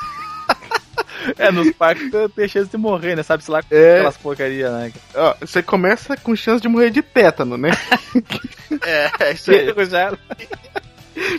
[1.38, 3.22] É, nos parques tem chance de morrer, né?
[3.22, 3.96] Sabe-se lá com é.
[3.96, 4.92] aquelas porcaria, né?
[5.14, 7.70] Ó, você começa com chance de morrer de tétano, né?
[8.85, 9.87] é, é isso aí.
[9.87, 10.12] Já...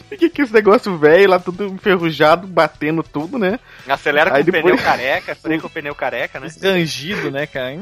[0.09, 3.59] Fica que esse negócio velho lá, tudo enferrujado, batendo tudo, né?
[3.87, 4.63] Acelera com Aí o depois...
[4.63, 6.47] pneu careca, acelera com o pneu careca, né?
[6.47, 7.75] Esgangido, né, cara?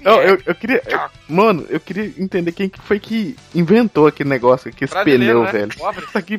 [0.00, 0.82] Não, eu, eu queria.
[1.28, 5.52] Mano, eu queria entender quem foi que inventou aquele negócio aqui, esse pneu, né?
[5.52, 5.76] velho.
[5.76, 6.04] Pobre.
[6.04, 6.38] Isso aqui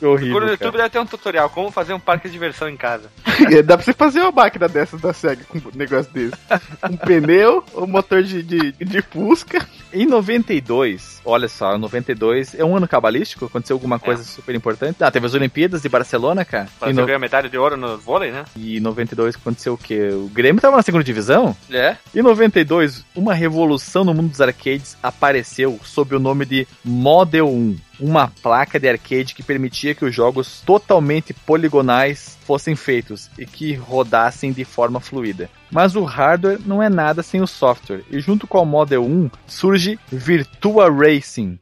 [0.00, 0.08] mim.
[0.08, 3.10] Horrível, no YouTube deve ter um tutorial como fazer um parque de diversão em casa.
[3.50, 6.34] É, dá pra você fazer uma máquina dessas da SEGA com um negócio desse.
[6.82, 9.64] Um pneu, um motor de, de, de Fusca.
[9.92, 13.46] Em 92, olha só, 92 é um ano cabalístico?
[13.46, 14.24] Aconteceu alguma coisa é.
[14.24, 15.02] super importante?
[15.02, 16.68] Ah, teve as Olimpíadas de Barcelona, cara.
[16.78, 17.14] Para no...
[17.14, 18.44] a medalha de ouro no vôlei, né?
[18.56, 20.08] E em 92 aconteceu o quê?
[20.12, 21.56] O Grêmio tava na segunda divisão?
[21.70, 21.96] É.
[22.14, 27.87] Em 92, uma revolução no mundo dos arcades apareceu sob o nome de Model 1
[28.00, 33.74] uma placa de arcade que permitia que os jogos totalmente poligonais fossem feitos e que
[33.74, 35.50] rodassem de forma fluida.
[35.70, 39.30] Mas o hardware não é nada sem o software, e junto com o Model 1
[39.46, 41.58] surge Virtua Racing,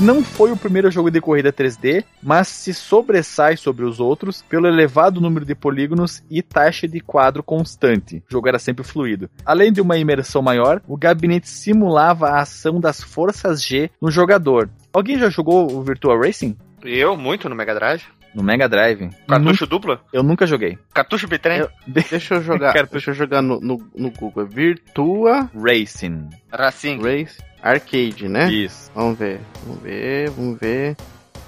[0.00, 4.66] Não foi o primeiro jogo de corrida 3D, mas se sobressai sobre os outros pelo
[4.66, 8.22] elevado número de polígonos e taxa de quadro constante.
[8.26, 9.28] O jogo era sempre fluido.
[9.44, 14.70] Além de uma imersão maior, o gabinete simulava a ação das forças G no jogador.
[14.90, 16.56] Alguém já jogou o Virtua Racing?
[16.82, 18.04] Eu, muito no Mega Drive.
[18.34, 19.10] No Mega Drive.
[19.28, 20.00] Cartucho dupla?
[20.12, 20.78] Eu nunca joguei.
[20.94, 21.66] Cartucho bitrem?
[21.86, 22.72] Deixa eu jogar.
[22.88, 24.46] deixa eu jogar no, no, no Google.
[24.46, 26.30] Virtua Racing.
[26.50, 27.00] Racing.
[27.02, 27.36] Race.
[27.62, 28.50] Arcade, né?
[28.50, 28.90] Isso.
[28.94, 29.40] Vamos ver.
[29.64, 30.96] Vamos ver, vamos ver.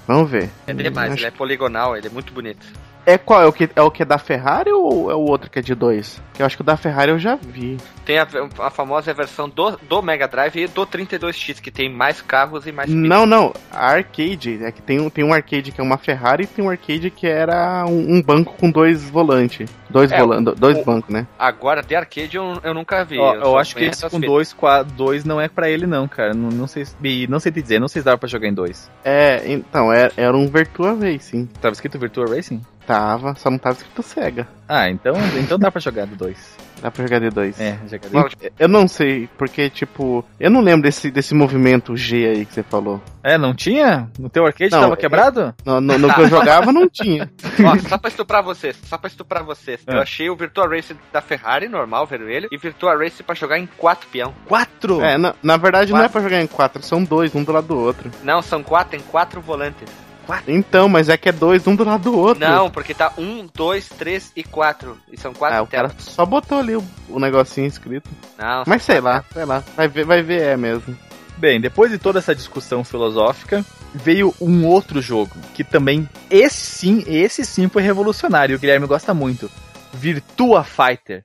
[0.07, 0.51] Vamos ver.
[0.67, 1.21] É demais, Acho...
[1.21, 2.67] ele é poligonal, ele é muito bonito.
[3.05, 3.43] É qual?
[3.43, 5.63] É o que é o que é da Ferrari ou é o outro que é
[5.63, 6.23] de dois?
[6.35, 7.77] Que eu acho que o da Ferrari eu já vi.
[8.05, 8.27] Tem a,
[8.59, 12.73] a famosa versão do, do Mega Drive e do 32X, que tem mais carros e
[12.73, 12.91] mais.
[12.91, 13.53] Não, não.
[13.71, 14.63] A arcade.
[14.63, 17.27] É que tem, tem um arcade que é uma Ferrari e tem um arcade que
[17.27, 19.71] era um, um banco com dois volantes.
[19.89, 21.27] Dois, é, volantes, dois o, bancos, né?
[21.39, 23.19] Agora, de arcade eu, eu nunca vi.
[23.19, 26.09] Ó, eu, eu acho que esse com dois, quatro, dois não é pra ele, não,
[26.09, 26.33] cara.
[26.33, 26.87] Não, não sei
[27.29, 28.91] não sei te dizer, não sei se dava pra jogar em dois.
[29.05, 31.47] É, então, era, é, era um Virtua Racing.
[31.61, 32.63] Tava escrito Virtua Racing?
[32.87, 34.49] Tava, só não tava escrito Sega.
[34.69, 36.72] Ah, então, então dá pra jogar do 2.
[36.83, 37.61] Dá pra jogar de 2.
[37.61, 42.27] É, jogar de Eu não sei, porque, tipo, eu não lembro desse, desse movimento G
[42.27, 43.01] aí que você falou.
[43.23, 44.11] É, não tinha?
[44.19, 45.55] No teu arcade não, tava quebrado?
[45.65, 47.31] No, no, no que eu jogava não tinha.
[47.65, 49.81] Ó, só pra estuprar vocês, só pra estuprar vocês.
[49.87, 49.95] É.
[49.95, 53.69] Eu achei o Virtua Race da Ferrari, normal, vermelho, e Virtua Race pra jogar em
[53.79, 54.35] 4 peão.
[54.47, 55.03] 4?
[55.03, 55.99] É, na, na verdade quatro.
[55.99, 58.11] não é pra jogar em 4, são dois, um do lado do outro.
[58.25, 59.89] Não, são 4, tem 4 volantes.
[60.27, 60.53] Quatro?
[60.53, 62.41] Então, mas é que é dois, um do lado do outro.
[62.45, 64.97] Não, porque tá um, dois, três e quatro.
[65.11, 68.09] E são quatro ah, o cara só botou ali o, o negocinho escrito.
[68.39, 68.65] Não.
[68.67, 69.63] Mas sei lá, sei lá.
[69.77, 70.97] Vai ver, vai ver é mesmo.
[71.37, 77.05] Bem, depois de toda essa discussão filosófica, veio um outro jogo que também esse sim,
[77.07, 78.57] esse sim foi revolucionário.
[78.57, 79.51] O Guilherme gosta muito.
[79.93, 81.25] Virtua Fighter.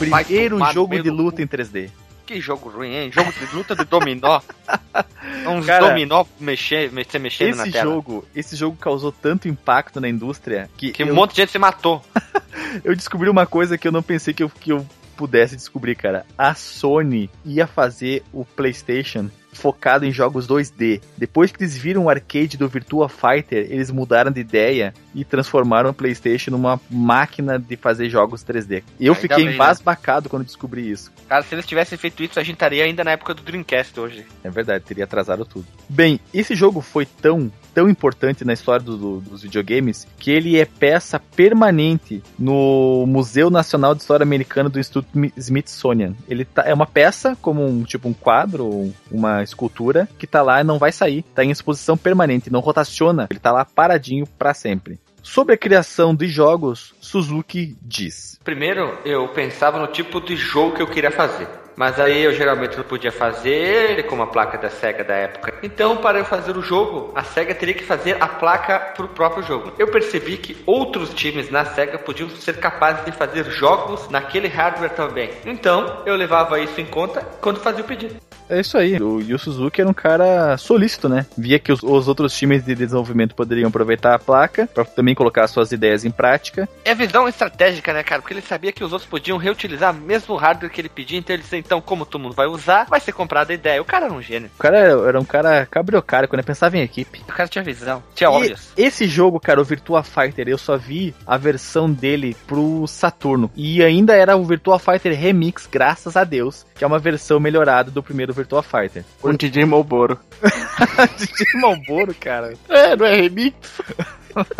[0.00, 1.90] Primeiro jogo de luta em 3D.
[2.26, 3.10] Que jogo ruim, hein?
[3.12, 4.40] Jogo de luta de dominó.
[5.48, 7.92] Uns Cara, dominó mexer, mexer mexendo na tela.
[7.92, 10.92] Jogo, esse jogo causou tanto impacto na indústria que.
[10.92, 11.08] Que eu...
[11.08, 12.00] um monte de gente se matou.
[12.84, 14.86] eu descobri uma coisa que eu não pensei que eu, que eu
[15.16, 16.24] pudesse descobrir, cara.
[16.38, 21.00] A Sony ia fazer o PlayStation focado em jogos 2D.
[21.16, 25.90] Depois que eles viram o arcade do Virtua Fighter, eles mudaram de ideia e transformaram
[25.90, 28.82] o PlayStation numa máquina de fazer jogos 3D.
[28.98, 29.54] Eu ainda fiquei né?
[29.54, 30.30] embasbacado né?
[30.30, 31.12] quando descobri isso.
[31.28, 34.26] Cara, se eles tivessem feito isso, a gente estaria ainda na época do Dreamcast hoje.
[34.42, 35.66] É verdade, teria atrasado tudo.
[35.88, 40.58] Bem, esse jogo foi tão tão importante na história do, do, dos videogames que ele
[40.58, 46.14] é peça permanente no Museu Nacional de História Americana do Instituto Smithsonian.
[46.28, 50.60] Ele tá, é uma peça como um tipo um quadro, uma escultura que tá lá
[50.60, 54.54] e não vai sair, tá em exposição permanente, não rotaciona, ele tá lá paradinho para
[54.54, 54.98] sempre.
[55.22, 60.82] Sobre a criação de jogos, Suzuki diz: Primeiro, eu pensava no tipo de jogo que
[60.82, 61.46] eu queria fazer.
[61.76, 65.54] Mas aí eu geralmente não podia fazer ele com a placa da SEGA da época.
[65.62, 69.08] Então, para eu fazer o jogo, a SEGA teria que fazer a placa para o
[69.08, 69.72] próprio jogo.
[69.78, 74.94] Eu percebi que outros times na SEGA podiam ser capazes de fazer jogos naquele hardware
[74.94, 75.30] também.
[75.46, 78.16] Então, eu levava isso em conta quando fazia o pedido.
[78.50, 79.00] É isso aí.
[79.00, 81.24] O Yu Suzuki era um cara solícito, né?
[81.38, 85.46] Via que os, os outros times de desenvolvimento poderiam aproveitar a placa para também colocar
[85.46, 86.68] suas ideias em prática.
[86.84, 88.20] É visão estratégica, né, cara?
[88.20, 91.34] Porque ele sabia que os outros podiam reutilizar mesmo o hardware que ele pedia, então
[91.34, 93.80] ele disse, então, como todo mundo vai usar, vai ser comprada a ideia.
[93.80, 94.50] O cara era um gênio.
[94.58, 97.22] O cara era, um cara cabriocário, quando pensava em equipe.
[97.28, 98.72] O cara tinha visão, tinha olhos.
[98.76, 103.50] Esse jogo, cara, o Virtua Fighter, eu só vi a versão dele pro Saturno.
[103.54, 107.90] E ainda era o Virtua Fighter Remix, graças a Deus, que é uma versão melhorada
[107.90, 109.04] do primeiro Virtua Fighter.
[109.20, 110.18] Com DJ Malboro.
[111.18, 112.54] DJ Malboro, cara.
[112.68, 113.54] É, não é remix?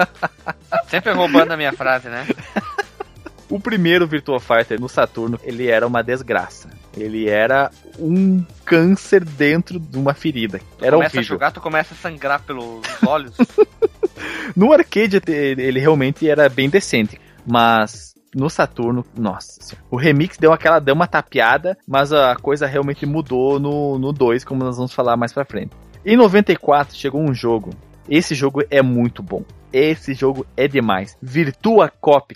[0.89, 2.27] Sempre roubando a minha frase, né?
[3.49, 6.69] O primeiro Virtua Fighter no Saturno, ele era uma desgraça.
[6.97, 10.61] Ele era um câncer dentro de uma ferida.
[10.79, 11.35] Tu era começa horrível.
[11.35, 13.35] a jogar, tu começa a sangrar pelos olhos.
[14.55, 20.79] no arcade ele realmente era bem decente, mas no Saturno, nossa, o remix deu aquela
[20.79, 25.17] deu uma tapeada, mas a coisa realmente mudou no no 2, como nós vamos falar
[25.17, 25.73] mais para frente.
[26.05, 27.71] Em 94 chegou um jogo.
[28.09, 29.45] Esse jogo é muito bom.
[29.73, 31.17] Esse jogo é demais.
[31.23, 32.35] Virtua Cop.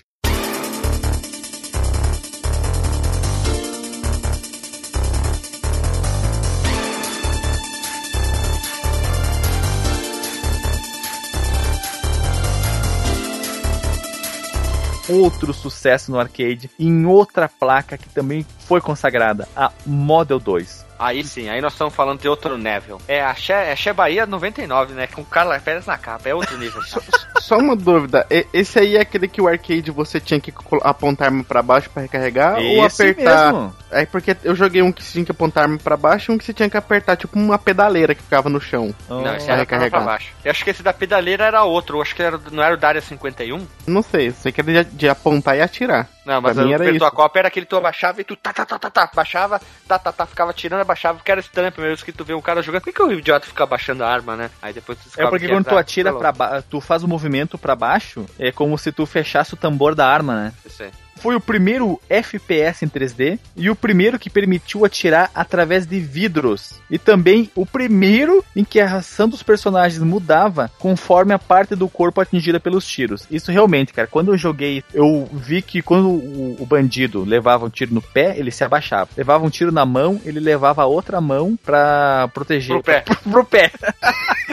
[15.09, 20.84] Outro sucesso no arcade em outra placa que também foi consagrada, a Model 2.
[20.97, 23.01] Aí sim, aí nós estamos falando de outro nível.
[23.07, 25.07] É a Che, é Che Bahia 99, né?
[25.07, 26.81] Com Carla Pérez na capa, é outro nível.
[26.83, 26.99] só,
[27.39, 31.43] só, uma dúvida, esse aí é aquele que o arcade você tinha que apontar arma
[31.43, 33.53] pra baixo para recarregar esse ou apertar?
[33.53, 33.75] Mesmo.
[33.91, 36.37] É porque eu joguei um que você tinha que apontar arma pra baixo e um
[36.37, 38.93] que você tinha que apertar, tipo uma pedaleira que ficava no chão.
[39.09, 39.21] Oh.
[39.21, 40.01] Não, esse era recarregar.
[40.01, 40.33] pra baixo.
[40.43, 42.77] Eu acho que esse da pedaleira era outro, eu acho que era, não era o
[42.77, 43.65] da área 51?
[43.87, 46.07] Não sei, sei que era de, de apontar e atirar.
[46.25, 47.05] Não, mas pra mim era isso.
[47.05, 49.61] a copa era aquele que tu abaixava e tu tá, tá, tá, tá, tá, baixava,
[49.87, 52.61] tá, tá, tá, ficava tirando, abaixava, porque era estranho primeiro que tu vê um cara
[52.61, 52.81] jogando.
[52.81, 54.49] Por que, que o idiota fica abaixando a arma, né?
[54.61, 57.75] Aí depois tu É porque quando tu atira pra baixo, tu faz o movimento pra
[57.75, 60.53] baixo, é como se tu fechasse o tambor da arma, né?
[60.65, 60.91] Isso aí
[61.25, 66.79] foi o primeiro FPS em 3D e o primeiro que permitiu atirar através de vidros.
[66.87, 71.89] E também o primeiro em que a reação dos personagens mudava conforme a parte do
[71.89, 73.25] corpo atingida pelos tiros.
[73.31, 77.71] Isso realmente, cara, quando eu joguei, eu vi que quando o, o bandido levava um
[77.71, 79.09] tiro no pé, ele se abaixava.
[79.17, 82.75] Levava um tiro na mão, ele levava a outra mão pra proteger.
[82.75, 83.01] Pro pé.
[83.01, 83.71] Pro, pro pé.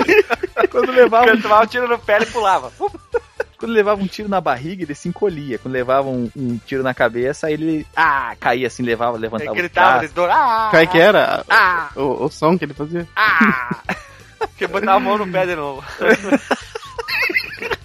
[0.73, 1.35] quando levava um...
[1.35, 2.73] levava um tiro no pé, ele pulava.
[3.63, 5.57] Quando levava um tiro na barriga, ele se encolhia.
[5.57, 7.87] Quando levava um, um tiro na cabeça, ele.
[7.95, 8.35] Ah!
[8.41, 10.33] Caía assim, levava, levantava ele gritava, o braço.
[10.33, 11.45] Ah, Qual é que era?
[11.49, 11.91] Ah!
[11.95, 13.07] O, o som que ele fazia?
[13.15, 13.79] Ah!
[14.59, 15.81] que botava a mão no pé de novo.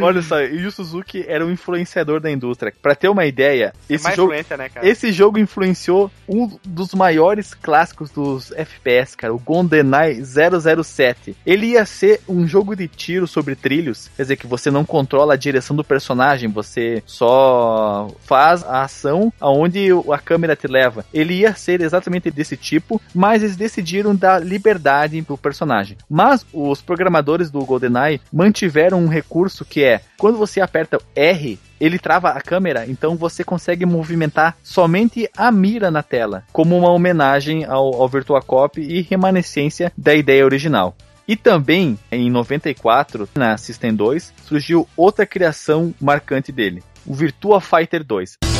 [0.00, 2.72] Olha só, e o Suzuki era um influenciador da indústria.
[2.80, 4.44] Para ter uma ideia, é esse, jogo, né,
[4.82, 11.36] esse jogo influenciou um dos maiores clássicos dos FPS, cara, o GoldenEye 007.
[11.44, 15.34] Ele ia ser um jogo de tiro sobre trilhos, quer dizer que você não controla
[15.34, 21.04] a direção do personagem, você só faz a ação aonde a câmera te leva.
[21.12, 25.96] Ele ia ser exatamente desse tipo, mas eles decidiram dar liberdade pro personagem.
[26.08, 31.98] Mas os programadores do GoldenEye mantiveram um recurso que é quando você aperta R, ele
[31.98, 37.64] trava a câmera, então você consegue movimentar somente a mira na tela, como uma homenagem
[37.64, 40.94] ao, ao Virtua Cop e remanescência da ideia original.
[41.26, 48.04] E também, em 94, na System 2, surgiu outra criação marcante dele, o Virtua Fighter
[48.04, 48.59] 2.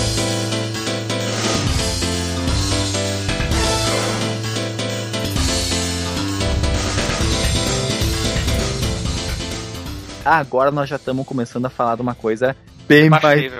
[10.25, 12.57] Agora nós já estamos começando a falar de uma coisa
[12.87, 13.53] bem mais.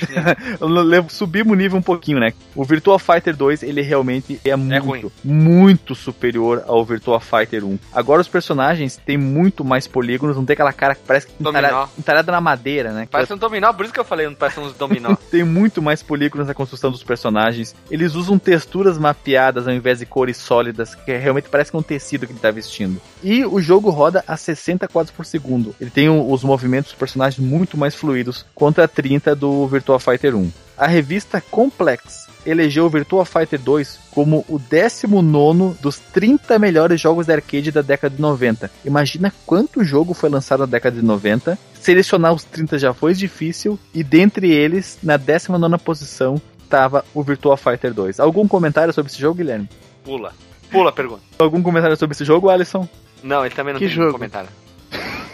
[1.08, 2.32] Subimos o nível um pouquinho, né?
[2.54, 7.64] O Virtua Fighter 2, ele realmente é, é muito, é muito superior ao Virtua Fighter
[7.64, 7.78] 1.
[7.92, 12.32] Agora os personagens têm muito mais polígonos, não tem aquela cara que parece entalhada, entalhada
[12.32, 13.08] na madeira, né?
[13.10, 15.14] Parece um dominó, por isso que eu falei, não parece uns dominó.
[15.30, 17.74] tem muito mais polígonos na construção dos personagens.
[17.90, 21.82] Eles usam texturas mapeadas ao invés de cores sólidas, que realmente parece que é um
[21.82, 23.00] tecido que ele tá vestindo.
[23.22, 25.74] E o jogo roda a 60 quadros por segundo.
[25.80, 30.50] Ele tem os movimentos dos personagens muito mais fluidos contra 30 do Virtua Fighter 1.
[30.76, 37.26] A revista Complex elegeu o Virtua Fighter 2 como o 19 dos 30 melhores jogos
[37.26, 38.70] de arcade da década de 90.
[38.84, 41.58] Imagina quanto jogo foi lançado na década de 90.
[41.80, 47.56] Selecionar os 30 já foi difícil, e dentre eles, na 19 posição, estava o Virtua
[47.56, 48.20] Fighter 2.
[48.20, 49.68] Algum comentário sobre esse jogo, Guilherme?
[50.04, 50.32] Pula.
[50.70, 51.22] Pula a pergunta.
[51.38, 52.88] Algum comentário sobre esse jogo, Alisson?
[53.22, 54.12] Não, ele também não que tem jogo?
[54.12, 54.48] comentário.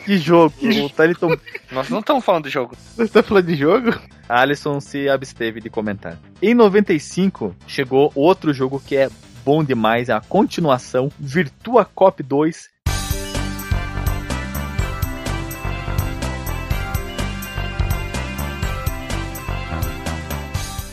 [0.09, 0.55] Que jogo?
[0.87, 1.37] O Taliton...
[1.71, 2.75] Nós não estamos falando de jogo.
[2.97, 3.91] Você está falando de jogo?
[4.27, 6.19] Alisson se absteve de comentar.
[6.41, 9.11] Em 95, chegou outro jogo que é
[9.45, 12.71] bom demais, é a continuação, Virtua Cop 2.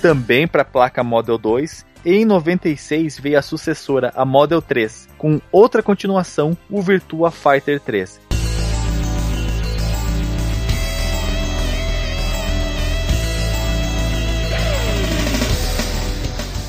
[0.02, 5.42] Também para a placa Model 2 em 96 veio a sucessora, a Model 3, com
[5.52, 8.25] outra continuação, o Virtua Fighter 3.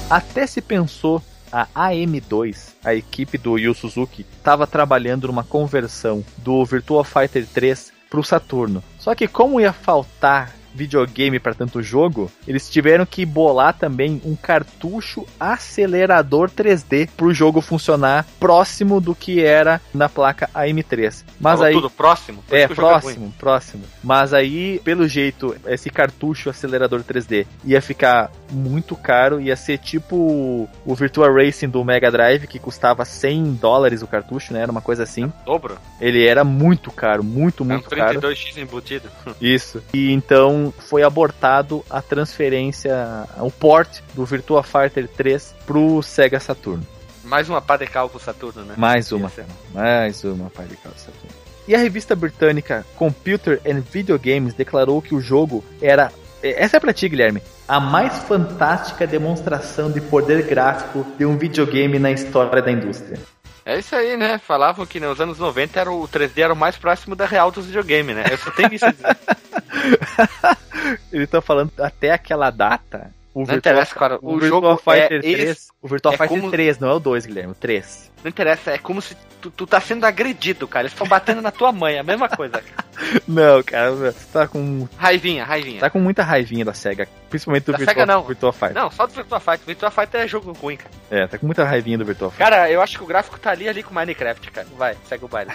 [0.09, 6.65] Até se pensou a AM2, a equipe do Yu Suzuki, estava trabalhando numa conversão do
[6.65, 8.85] Virtua Fighter 3 para o Saturno.
[9.01, 14.37] Só que como ia faltar videogame para tanto jogo, eles tiveram que bolar também um
[14.37, 21.25] cartucho acelerador 3D para o jogo funcionar próximo do que era na placa AM3.
[21.41, 22.43] Mas Falou aí tudo próximo?
[22.47, 23.85] Por é isso que o jogo próximo, próximo.
[24.05, 30.69] Mas aí, pelo jeito, esse cartucho acelerador 3D ia ficar muito caro, ia ser tipo
[30.85, 34.61] o Virtua Racing do Mega Drive que custava 100 dólares o cartucho, né?
[34.61, 35.33] Era uma coisa assim.
[35.45, 35.79] Dobro?
[36.01, 38.21] Ele era muito caro, muito, É um muito caro.
[38.21, 39.09] 32x embutido.
[39.41, 39.83] Isso.
[39.93, 42.95] E então foi abortado a transferência,
[43.39, 46.87] o port do Virtua Fighter 3 pro Sega Saturn.
[47.25, 48.75] Mais uma pá de cal pro Saturno, né?
[48.77, 49.31] Mais uma,
[49.75, 51.35] mais uma pá de cal Saturn.
[51.67, 56.13] E a revista britânica Computer and Video Games declarou que o jogo era.
[56.43, 57.43] Essa é pra ti, Guilherme.
[57.67, 63.19] A mais fantástica demonstração de poder gráfico de um videogame na história da indústria.
[63.67, 64.39] É isso aí, né?
[64.39, 67.67] Falavam que nos anos 90 era o 3D era o mais próximo da real dos
[67.67, 68.25] videogames, né?
[68.31, 69.17] Eu só tenho isso a dizer.
[71.13, 73.11] Ele tá falando até aquela data.
[73.35, 74.19] O Não interessa, cara.
[74.23, 75.41] O, O Virtua jogo Fighter é 3.
[75.51, 78.11] esse- o Virtua é Fighter como- 3, não é o 2, Guilherme, o 3.
[78.23, 80.83] Não interessa, é como se tu, tu tá sendo agredido, cara.
[80.83, 82.63] Eles estão batendo na tua mãe, a mesma coisa.
[83.29, 84.89] Não, cara, você tá com.
[84.97, 85.81] Raivinha, raivinha.
[85.81, 87.07] Tá com muita raivinha da SEGA.
[87.29, 88.23] Principalmente do Da Virtua, Sega, não.
[88.23, 88.75] Virtua Fighter.
[88.75, 89.67] Não, só do Virtua Fighter.
[89.67, 90.91] Virtua Fighter é jogo ruim, cara.
[91.11, 92.47] É, tá com muita raivinha do Virtua Fighter.
[92.47, 94.67] Cara, eu acho que o gráfico tá ali, ali com Minecraft, cara.
[94.79, 95.51] Vai, segue o baile.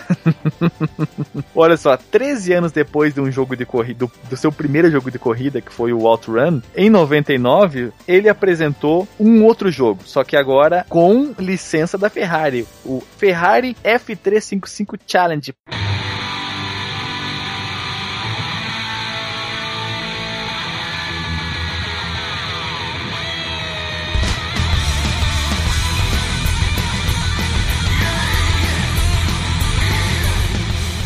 [1.55, 5.09] Olha só, 13 anos depois de um jogo de corrida, do, do seu primeiro jogo
[5.09, 10.35] de corrida, que foi o OutRun, em 99, ele apresentou um outro jogo, só que
[10.35, 12.50] agora com licença da Ferrari,
[12.85, 15.53] o Ferrari F355 Challenge.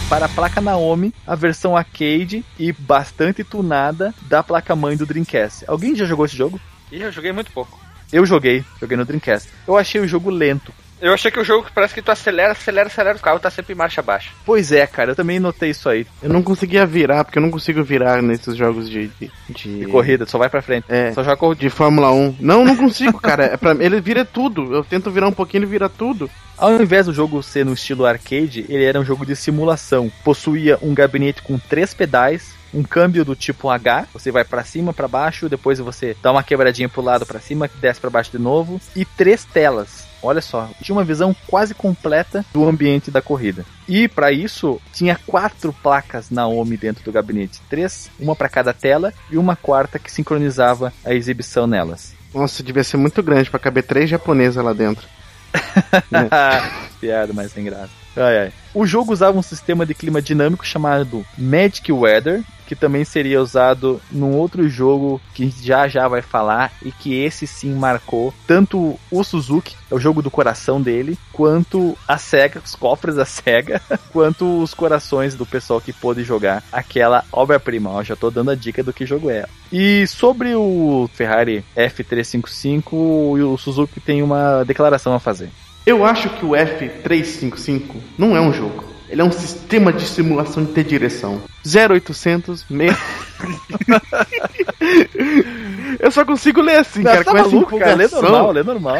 [0.09, 5.65] Para a placa Naomi, a versão arcade e bastante tunada da placa mãe do Dreamcast.
[5.67, 6.59] Alguém já jogou esse jogo?
[6.91, 7.79] Ih, eu joguei muito pouco.
[8.13, 9.49] Eu joguei, joguei no Dreamcast.
[9.67, 10.71] Eu achei o jogo lento.
[11.01, 13.73] Eu achei que o jogo parece que tu acelera, acelera, acelera, o carro tá sempre
[13.73, 14.31] em marcha baixa.
[14.45, 16.07] Pois é, cara, eu também notei isso aí.
[16.23, 19.07] Eu não conseguia virar, porque eu não consigo virar nesses jogos de.
[19.19, 20.85] de, de- De corrida, só vai pra frente.
[20.89, 21.11] É.
[21.11, 21.61] Só joga corrida.
[21.61, 22.37] de Fórmula 1.
[22.39, 23.45] Não, não consigo, cara.
[23.45, 24.73] É pra, ele vira tudo.
[24.73, 26.29] Eu tento virar um pouquinho, ele vira tudo.
[26.57, 30.09] Ao invés do jogo ser no estilo arcade, ele era um jogo de simulação.
[30.23, 34.93] Possuía um gabinete com três pedais, um câmbio do tipo H, você vai pra cima,
[34.93, 38.39] pra baixo, depois você dá uma quebradinha pro lado pra cima, desce pra baixo de
[38.39, 40.05] novo, e três telas.
[40.25, 43.65] Olha só, tinha uma visão quase completa do ambiente da corrida.
[43.87, 49.13] E para isso tinha quatro placas Naomi dentro do gabinete, três, uma para cada tela
[49.29, 52.13] e uma quarta que sincronizava a exibição nelas.
[52.33, 55.07] Nossa, devia ser muito grande pra caber três japonesas lá dentro.
[56.99, 57.91] Piada, mas sem graça.
[58.17, 58.53] Ai, ai.
[58.75, 64.01] O jogo usava um sistema de clima dinâmico chamado Magic Weather, que também seria usado
[64.11, 69.23] num outro jogo que já já vai falar e que esse sim marcou tanto o
[69.23, 74.61] Suzuki, é o jogo do coração dele, quanto a SEGA, os cofres da SEGA, quanto
[74.61, 78.03] os corações do pessoal que pôde jogar aquela obra-prima.
[78.03, 79.45] Já tô dando a dica do que jogo é.
[79.71, 85.49] E sobre o Ferrari F355, o Suzuki tem uma declaração a fazer.
[85.85, 88.83] Eu acho que o F355 não é um jogo.
[89.07, 91.41] Ele é um sistema de simulação de ter direção.
[91.65, 92.69] 0800 6...
[95.99, 98.21] Eu só consigo ler assim, não, cara, tá com maluco, essa empolgação.
[98.21, 98.97] Lê normal, lê normal.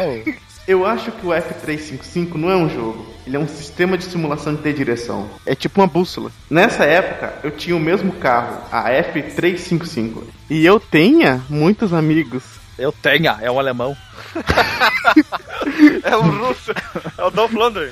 [0.66, 3.06] Eu acho que o F355 não é um jogo.
[3.26, 5.28] Ele é um sistema de simulação de ter direção.
[5.44, 6.30] É tipo uma bússola.
[6.48, 10.22] Nessa época, eu tinha o mesmo carro, a F355.
[10.50, 12.44] E eu tinha muitos amigos.
[12.78, 13.96] Eu tenha, é um alemão.
[16.04, 16.72] é o russo.
[17.16, 17.90] É o Dolph Lundgren.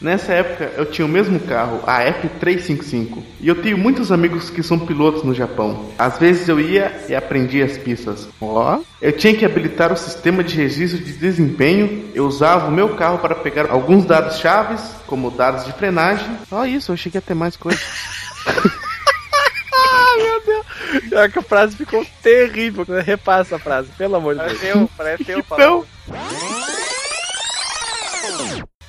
[0.00, 4.62] Nessa época eu tinha o mesmo carro, a F355, e eu tenho muitos amigos que
[4.62, 5.90] são pilotos no Japão.
[5.98, 8.28] Às vezes eu ia e aprendia as pistas.
[8.40, 8.84] Ó, oh.
[9.02, 12.10] eu tinha que habilitar o sistema de registro de desempenho.
[12.14, 16.28] Eu usava o meu carro para pegar alguns dados chaves, como dados de frenagem.
[16.48, 17.80] Só isso, eu achei que ia ter mais coisa.
[20.18, 20.66] meu Deus.
[21.08, 22.84] Pior que a frase ficou terrível.
[23.04, 24.62] Repassa a frase, pelo amor de Deus.
[24.62, 25.86] Eu, parece eu então...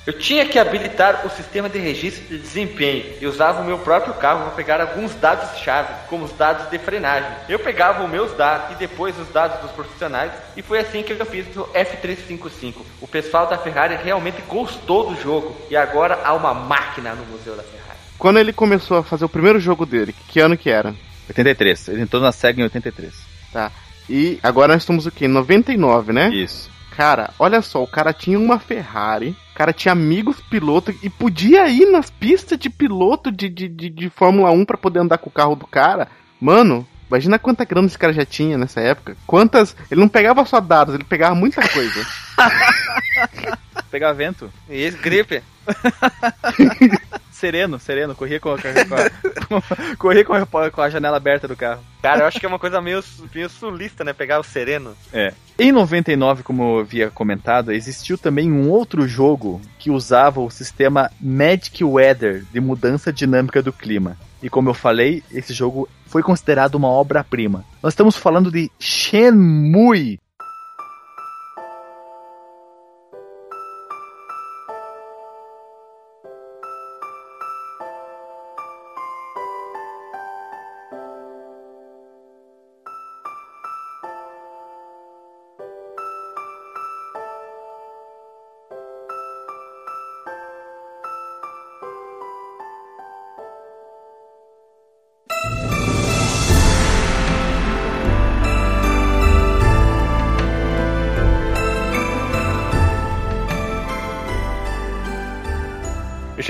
[0.06, 4.14] Eu tinha que habilitar o sistema de registro de desempenho e usava o meu próprio
[4.14, 7.30] carro para pegar alguns dados-chave, como os dados de frenagem.
[7.48, 11.12] Eu pegava os meus dados e depois os dados dos profissionais e foi assim que
[11.12, 12.76] eu fiz o F355.
[13.00, 17.54] O pessoal da Ferrari realmente gostou do jogo e agora há uma máquina no Museu
[17.54, 17.98] da Ferrari.
[18.18, 20.94] Quando ele começou a fazer o primeiro jogo dele, que ano que era?
[21.30, 21.88] 83.
[21.88, 23.12] Ele entrou na SEGA em 83.
[23.52, 23.70] Tá.
[24.08, 25.28] E agora nós estamos o quê?
[25.28, 26.30] 99, né?
[26.30, 26.70] Isso.
[26.96, 31.68] Cara, olha só, o cara tinha uma Ferrari, o cara tinha amigos pilotos e podia
[31.68, 35.30] ir nas pistas de piloto de, de, de, de Fórmula 1 para poder andar com
[35.30, 36.08] o carro do cara.
[36.40, 39.16] Mano, imagina quanta grana esse cara já tinha nessa época.
[39.26, 39.76] Quantas.
[39.90, 42.06] Ele não pegava só dados, ele pegava muita coisa.
[43.90, 44.52] Pegar vento.
[44.68, 45.42] Isso, gripe.
[47.40, 51.82] sereno, sereno, corria com, com, a, corria com a, com a janela aberta do carro.
[52.02, 53.02] Cara, eu acho que é uma coisa meio,
[53.34, 54.12] meio sulista, né?
[54.12, 54.94] Pegar o sereno.
[55.12, 55.32] É.
[55.58, 61.10] Em 99, como eu havia comentado, existiu também um outro jogo que usava o sistema
[61.20, 64.16] Magic Weather de mudança dinâmica do clima.
[64.42, 67.64] E como eu falei, esse jogo foi considerado uma obra-prima.
[67.82, 70.18] Nós estamos falando de Shenmue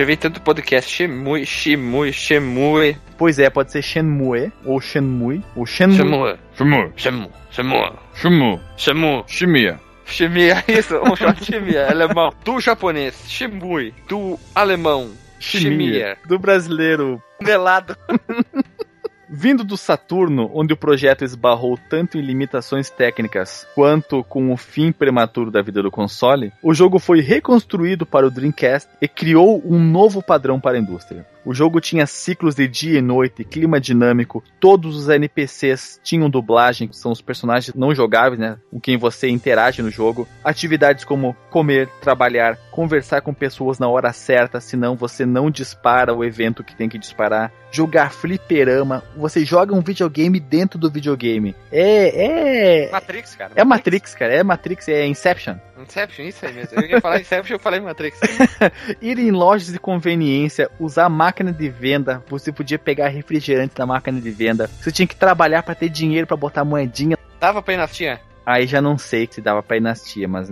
[0.00, 2.96] já vi tanto podcast Shemui, Shimui, Shemui.
[3.18, 5.94] Pois é, pode ser Shenmue, ou Shenmue, ou Shenmue.
[5.94, 6.38] Shenmue.
[6.56, 6.92] Shenmue.
[6.96, 7.30] Shenmue.
[7.50, 7.98] Shenmue.
[8.14, 8.60] Shenmue.
[8.78, 9.24] Shenmue.
[9.26, 9.80] Shimia.
[10.06, 12.32] Shimia, isso, um short Shimia, alemão.
[12.42, 13.92] Do japonês, Shimui.
[14.08, 16.16] Do alemão, Shimia.
[16.26, 17.94] Do brasileiro, melado.
[19.32, 24.90] Vindo do Saturno, onde o projeto esbarrou tanto em limitações técnicas quanto com o fim
[24.90, 29.78] prematuro da vida do console, o jogo foi reconstruído para o Dreamcast e criou um
[29.78, 31.24] novo padrão para a indústria.
[31.44, 36.88] O jogo tinha ciclos de dia e noite, clima dinâmico, todos os NPCs tinham dublagem,
[36.88, 38.58] que são os personagens não jogáveis, né?
[38.70, 40.28] Com quem você interage no jogo.
[40.44, 46.24] Atividades como comer, trabalhar, conversar com pessoas na hora certa, senão você não dispara o
[46.24, 47.52] evento que tem que disparar.
[47.72, 51.54] Jogar fliperama, você joga um videogame dentro do videogame.
[51.70, 52.86] É.
[52.86, 52.90] É.
[52.90, 53.52] Matrix, cara.
[53.54, 54.34] É Matrix, cara.
[54.34, 55.56] É Matrix, é Inception.
[55.90, 56.80] Inception, isso aí mesmo.
[56.80, 58.20] Eu ia falar Inception, eu falei Matrix.
[59.02, 64.20] Ir em lojas de conveniência, usar máquina de venda, você podia pegar refrigerante na máquina
[64.20, 64.70] de venda.
[64.80, 67.18] Você tinha que trabalhar para ter dinheiro para botar moedinha.
[67.40, 68.20] Dava pra ir nas tia?
[68.46, 70.50] Aí já não sei se dava pra ir nas tia, mas.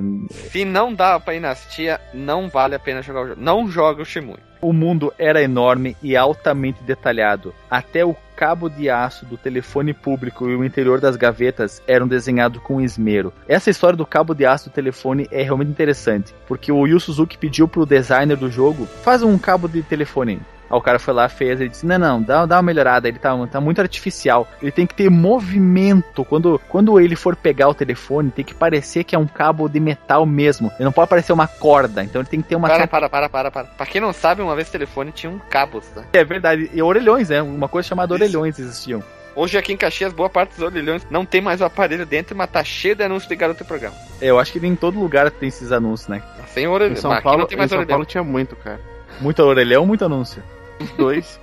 [0.51, 3.41] Se não dava pra ir nas tia, não vale a pena jogar o jogo.
[3.41, 4.39] Não joga o Shimui.
[4.61, 7.55] O mundo era enorme e altamente detalhado.
[7.70, 12.62] Até o cabo de aço do telefone público e o interior das gavetas eram desenhados
[12.62, 13.32] com esmero.
[13.49, 17.36] Essa história do cabo de aço do telefone é realmente interessante, porque o Yu Suzuki
[17.36, 21.28] pediu pro designer do jogo: faz um cabo de telefone Aí o cara foi lá,
[21.28, 24.46] fez, ele disse, não, não, dá, dá uma melhorada, ele tá, tá muito artificial.
[24.60, 26.24] Ele tem que ter movimento.
[26.24, 29.80] Quando, quando ele for pegar o telefone, tem que parecer que é um cabo de
[29.80, 30.70] metal mesmo.
[30.76, 32.68] Ele não pode parecer uma corda, então ele tem que ter uma...
[32.68, 33.64] Para, para, para, para, para.
[33.64, 36.04] Pra quem não sabe, uma vez o telefone tinha um cabo, tá?
[36.12, 37.40] É verdade, e orelhões, né?
[37.42, 38.22] Uma coisa chamada Isso.
[38.22, 39.02] orelhões existiam.
[39.34, 42.50] Hoje aqui em Caxias, boa parte dos orelhões não tem mais o aparelho dentro, mas
[42.50, 43.94] tá cheio de anúncios de garoto programa.
[44.20, 46.20] É, eu acho que em todo lugar tem esses anúncios, né?
[46.48, 46.92] Sem orelhão.
[46.92, 48.80] Em São, Paulo, tem mais em São Paulo tinha muito, cara.
[49.20, 50.42] Muito orelhão ou muito anúncio?
[50.80, 51.40] Os dois.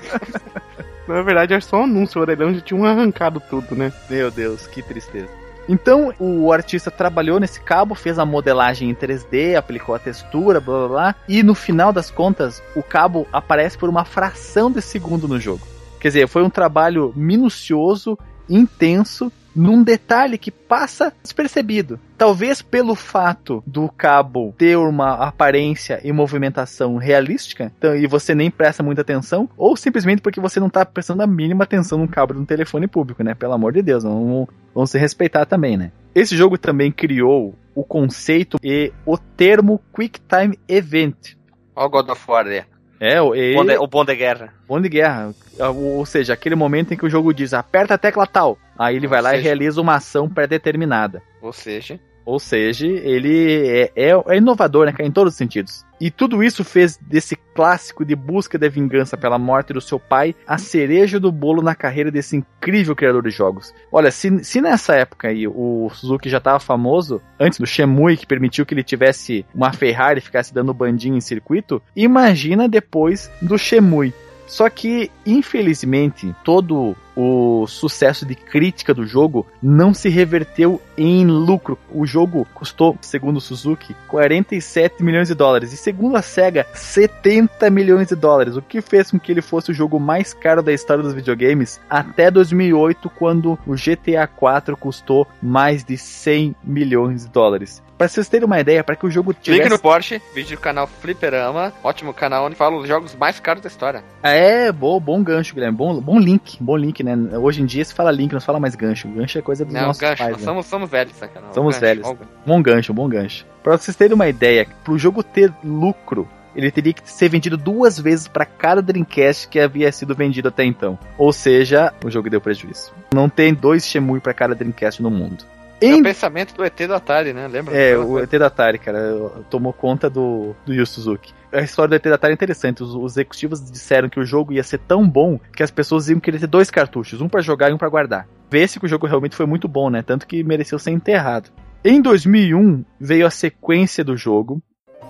[1.06, 2.18] Na verdade, é só um anúncio.
[2.18, 3.92] O orelhão já tinha arrancado tudo, né?
[4.08, 5.28] Meu Deus, que tristeza.
[5.68, 10.78] Então, o artista trabalhou nesse cabo, fez a modelagem em 3D, aplicou a textura, blá
[10.80, 15.26] blá blá, e no final das contas, o cabo aparece por uma fração de segundo
[15.26, 15.66] no jogo.
[15.98, 21.98] Quer dizer, foi um trabalho minucioso, intenso, num detalhe que passa despercebido.
[22.16, 28.50] Talvez pelo fato do cabo ter uma aparência e movimentação realística, então, e você nem
[28.50, 32.34] presta muita atenção, ou simplesmente porque você não está prestando a mínima atenção no cabo
[32.34, 33.34] de um telefone público, né?
[33.34, 35.92] Pelo amor de Deus, vamos, vamos se respeitar também, né?
[36.14, 41.34] Esse jogo também criou o conceito e o termo Quick Time Event.
[41.74, 42.64] Olha o God of War, né?
[43.00, 44.54] É, o, de, o bom de guerra.
[44.66, 45.34] Bom de guerra.
[45.58, 48.56] Ou seja, aquele momento em que o jogo diz aperta a tecla tal.
[48.78, 51.22] Aí ele ou vai lá seja, e realiza uma ação pré-determinada.
[51.40, 55.84] Ou seja, ou seja, ele é, é, é, inovador, né, em todos os sentidos.
[56.00, 60.34] E tudo isso fez desse clássico de busca da vingança pela morte do seu pai
[60.46, 63.74] a cereja do bolo na carreira desse incrível criador de jogos.
[63.92, 68.26] Olha, se, se nessa época aí o Suzuki já estava famoso, antes do Shemui, que
[68.26, 73.56] permitiu que ele tivesse uma Ferrari e ficasse dando bandinha em circuito, imagina depois do
[73.58, 74.12] Shemui.
[74.46, 81.78] Só que, infelizmente, todo o sucesso de crítica do jogo não se reverteu em lucro.
[81.92, 88.08] O jogo custou, segundo Suzuki, 47 milhões de dólares e segundo a Sega, 70 milhões
[88.08, 91.02] de dólares, o que fez com que ele fosse o jogo mais caro da história
[91.02, 97.82] dos videogames até 2008, quando o GTA 4 custou mais de 100 milhões de dólares.
[98.04, 99.62] Para vocês terem uma ideia, para que o jogo tivesse...
[99.62, 103.62] Link no Porsche, vídeo do canal Fliperama, ótimo canal onde fala os jogos mais caros
[103.62, 104.04] da história.
[104.22, 107.16] É, bom, bom gancho, Guilherme, bom, bom link, bom link, né?
[107.38, 109.08] Hoje em dia se fala link, não se fala mais gancho.
[109.08, 110.36] Gancho é coisa dos não, nossos gancho, pais.
[110.36, 110.44] Né?
[110.44, 111.54] Somos, somos velhos, sacanagem.
[111.54, 112.18] Somos gancho, velhos.
[112.44, 113.46] Bom gancho, bom gancho.
[113.62, 117.56] Para vocês terem uma ideia, para o jogo ter lucro, ele teria que ser vendido
[117.56, 120.98] duas vezes para cada Dreamcast que havia sido vendido até então.
[121.16, 122.92] Ou seja, o jogo deu prejuízo.
[123.14, 125.53] Não tem dois Shemui para cada Dreamcast no mundo.
[125.84, 125.92] Em...
[125.92, 127.46] É o pensamento do ET do Atari, né?
[127.46, 127.76] Lembra?
[127.76, 131.32] É, o ET do Atari, cara, tomou conta do, do Yu Suzuki.
[131.52, 132.82] A história do ET do Atari é interessante.
[132.82, 136.20] Os, os, executivos disseram que o jogo ia ser tão bom que as pessoas iam
[136.20, 138.26] querer ter dois cartuchos, um para jogar e um para guardar.
[138.50, 140.02] Vê-se que o jogo realmente foi muito bom, né?
[140.02, 141.50] Tanto que mereceu ser enterrado.
[141.84, 144.62] Em 2001 veio a sequência do jogo,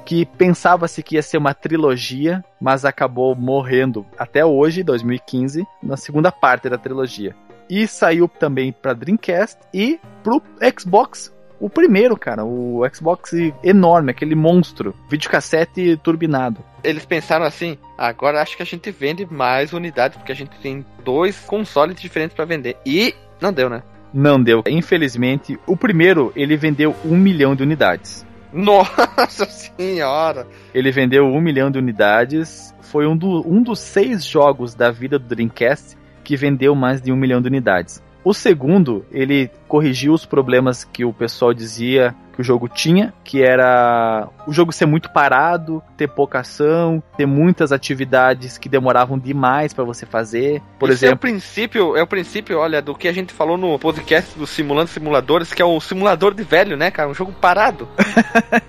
[0.04, 6.30] que pensava-se que ia ser uma trilogia, mas acabou morrendo até hoje, 2015, na segunda
[6.30, 7.34] parte da trilogia.
[7.68, 10.42] E saiu também para Dreamcast e pro
[10.78, 11.34] Xbox
[11.64, 16.62] o primeiro, cara, o Xbox enorme, aquele monstro, videocassete turbinado.
[16.82, 20.84] Eles pensaram assim: agora acho que a gente vende mais unidades, porque a gente tem
[21.02, 22.76] dois consoles diferentes para vender.
[22.84, 23.82] E não deu, né?
[24.12, 24.62] Não deu.
[24.66, 28.26] Infelizmente, o primeiro ele vendeu um milhão de unidades.
[28.52, 30.46] Nossa senhora!
[30.74, 32.74] Ele vendeu um milhão de unidades.
[32.82, 37.12] Foi um, do, um dos seis jogos da vida do Dreamcast que vendeu mais de
[37.12, 38.02] um milhão de unidades.
[38.24, 43.42] O segundo, ele corrigiu os problemas que o pessoal dizia que o jogo tinha, que
[43.42, 49.72] era o jogo ser muito parado, ter pouca ação, ter muitas atividades que demoravam demais
[49.72, 50.60] para você fazer.
[50.78, 53.56] Por Isso exemplo, é o princípio, é o princípio, olha, do que a gente falou
[53.56, 57.32] no podcast do Simulando Simuladores, que é o simulador de velho, né, cara, um jogo
[57.32, 57.86] parado.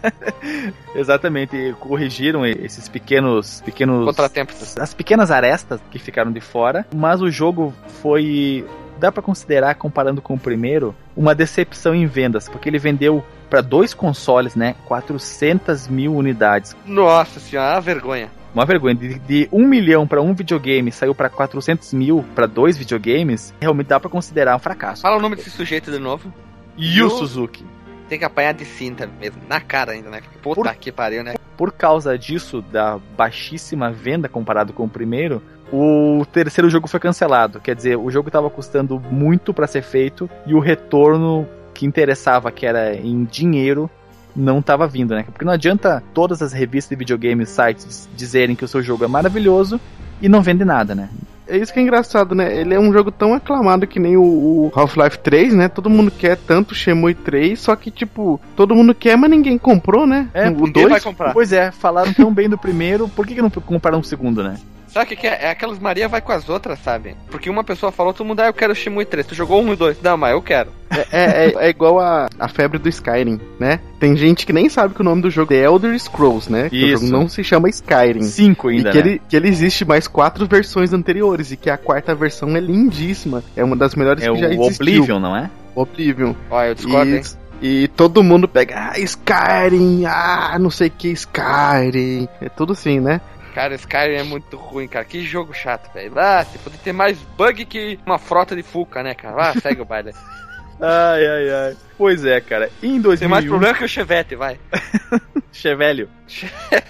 [0.93, 7.29] Exatamente, corrigiram esses pequenos pequenos contratempos, as pequenas arestas que ficaram de fora, mas o
[7.29, 8.65] jogo foi
[8.99, 13.61] dá para considerar, comparando com o primeiro, uma decepção em vendas, porque ele vendeu para
[13.61, 16.75] dois consoles, né, 400 mil unidades.
[16.85, 18.29] Nossa senhora, uma vergonha.
[18.53, 18.95] Uma vergonha.
[18.95, 23.87] De, de 1 milhão para um videogame saiu para 400 mil para dois videogames, realmente
[23.87, 25.01] dá para considerar um fracasso.
[25.01, 26.33] Fala o nome desse sujeito de novo.
[26.77, 27.65] Yu Suzuki.
[28.07, 30.21] Tem que apanhar de cinta mesmo, na cara ainda, né?
[30.41, 31.35] Puta por, que pariu, né?
[31.57, 35.41] Por causa disso, da baixíssima venda comparado com o primeiro,
[35.75, 37.59] o terceiro jogo foi cancelado.
[37.59, 42.51] Quer dizer, o jogo estava custando muito para ser feito e o retorno que interessava,
[42.51, 43.89] que era em dinheiro,
[44.35, 45.23] não estava vindo, né?
[45.23, 49.07] Porque não adianta todas as revistas de videogame sites dizerem que o seu jogo é
[49.07, 49.79] maravilhoso
[50.21, 51.09] e não vende nada, né?
[51.47, 52.59] É isso que é engraçado, né?
[52.59, 55.67] Ele é um jogo tão aclamado que nem o, o Half-Life 3, né?
[55.69, 60.07] Todo mundo quer tanto Shenmue 3, só que, tipo, todo mundo quer, mas ninguém comprou,
[60.07, 60.27] né?
[60.33, 61.33] É, o 2 vai comprar.
[61.33, 64.55] Pois é, falaram tão bem do primeiro, por que, que não compraram um segundo, né?
[64.95, 65.39] Sabe o que, que, é?
[65.41, 67.17] É aquelas Maria vai com as outras, sabe?
[67.29, 69.27] Porque uma pessoa falou, todo mundo, ah, eu quero o Shimui 3.
[69.27, 70.01] Tu jogou um e dois.
[70.01, 70.69] Não, mas eu quero.
[70.89, 73.81] É, é, é, é, igual a, a febre do Skyrim, né?
[73.99, 76.69] Tem gente que nem sabe que o nome do jogo é Elder Scrolls, né?
[76.69, 77.03] Que Isso.
[77.03, 78.23] o jogo não se chama Skyrim.
[78.23, 79.09] Cinco ainda, e que, né?
[79.09, 83.43] ele, que ele existe mais quatro versões anteriores e que a quarta versão é lindíssima.
[83.53, 84.63] É uma das melhores é que já existiu.
[84.63, 85.51] É o Oblivion, não é?
[85.75, 86.33] Oblivion.
[86.49, 87.23] Olha, eu discordo, e, hein?
[87.61, 92.27] E todo mundo pega, ah, Skyrim, ah, não sei que Skyrim.
[92.39, 93.19] É tudo assim, né?
[93.55, 95.05] Cara, Skyrim é muito ruim, cara.
[95.05, 96.11] Que jogo chato, velho.
[96.19, 99.51] Ah, você pode ter mais bug que uma frota de Fuca, né, cara?
[99.51, 100.11] Ah, segue o baile.
[100.77, 101.77] Ai, ai, ai.
[101.97, 102.69] Pois é, cara.
[102.83, 103.17] Em 2001...
[103.17, 104.59] Tem mais problema que o Chevette, vai.
[105.49, 106.09] Chevelho.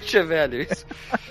[0.02, 0.88] Chevelho, isso.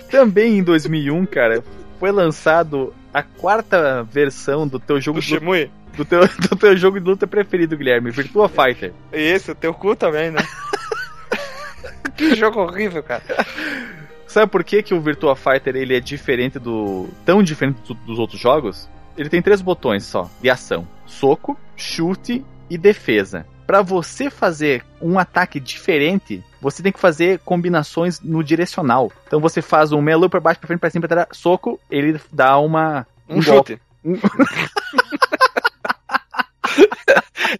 [0.09, 1.61] Também em 2001, cara,
[1.99, 5.19] foi lançado a quarta versão do teu jogo...
[5.19, 5.69] Do Shimui?
[5.97, 8.93] Do teu, do teu jogo de luta preferido, Guilherme, Virtua Fighter.
[9.11, 10.41] Isso, o teu cu também, né?
[12.15, 13.21] que jogo horrível, cara.
[14.35, 17.07] Sabe por que, que o Virtua Fighter ele é diferente do.
[17.25, 18.89] tão diferente do, dos outros jogos?
[19.17, 23.45] Ele tem três botões só de ação: soco, chute e defesa.
[23.65, 29.09] Para você fazer um ataque diferente, você tem que fazer combinações no direcional.
[29.25, 32.19] Então você faz um melu para baixo, para frente, para cima, para trás, soco, ele
[32.29, 33.79] dá uma um, um chute.
[34.03, 34.15] Um...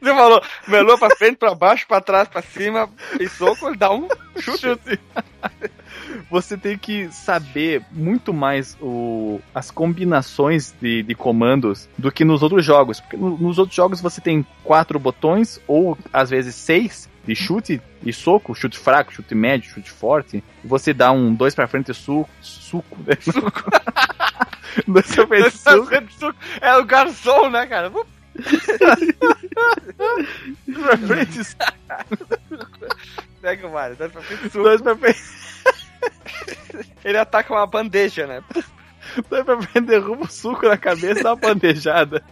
[0.02, 3.92] Você falou melou pra frente, pra baixo, pra trás, pra cima e soco, ele dá
[3.92, 4.60] um chute.
[4.60, 5.00] chute.
[6.30, 12.42] Você tem que saber muito mais o, as combinações de, de comandos do que nos
[12.42, 13.00] outros jogos.
[13.00, 17.82] Porque no, nos outros jogos você tem quatro botões, ou às vezes seis, de chute
[18.04, 20.44] e soco, chute fraco, chute médio, chute forte.
[20.64, 22.30] Você dá um dois pra frente e suco.
[22.42, 23.18] Suco, né?
[23.20, 23.64] Suco.
[24.88, 26.12] dois pra frente, suco.
[26.20, 26.36] suco.
[26.62, 27.92] É o garçom, né, cara?
[30.74, 31.40] pra frente,
[33.42, 34.64] Pega o Mario, dois pra frente, suco.
[34.64, 35.45] Dois pra frente.
[37.04, 38.44] Ele ataca uma bandeja, né?
[39.30, 42.24] Daí frente, derruba o suco na cabeça e dá uma bandejada.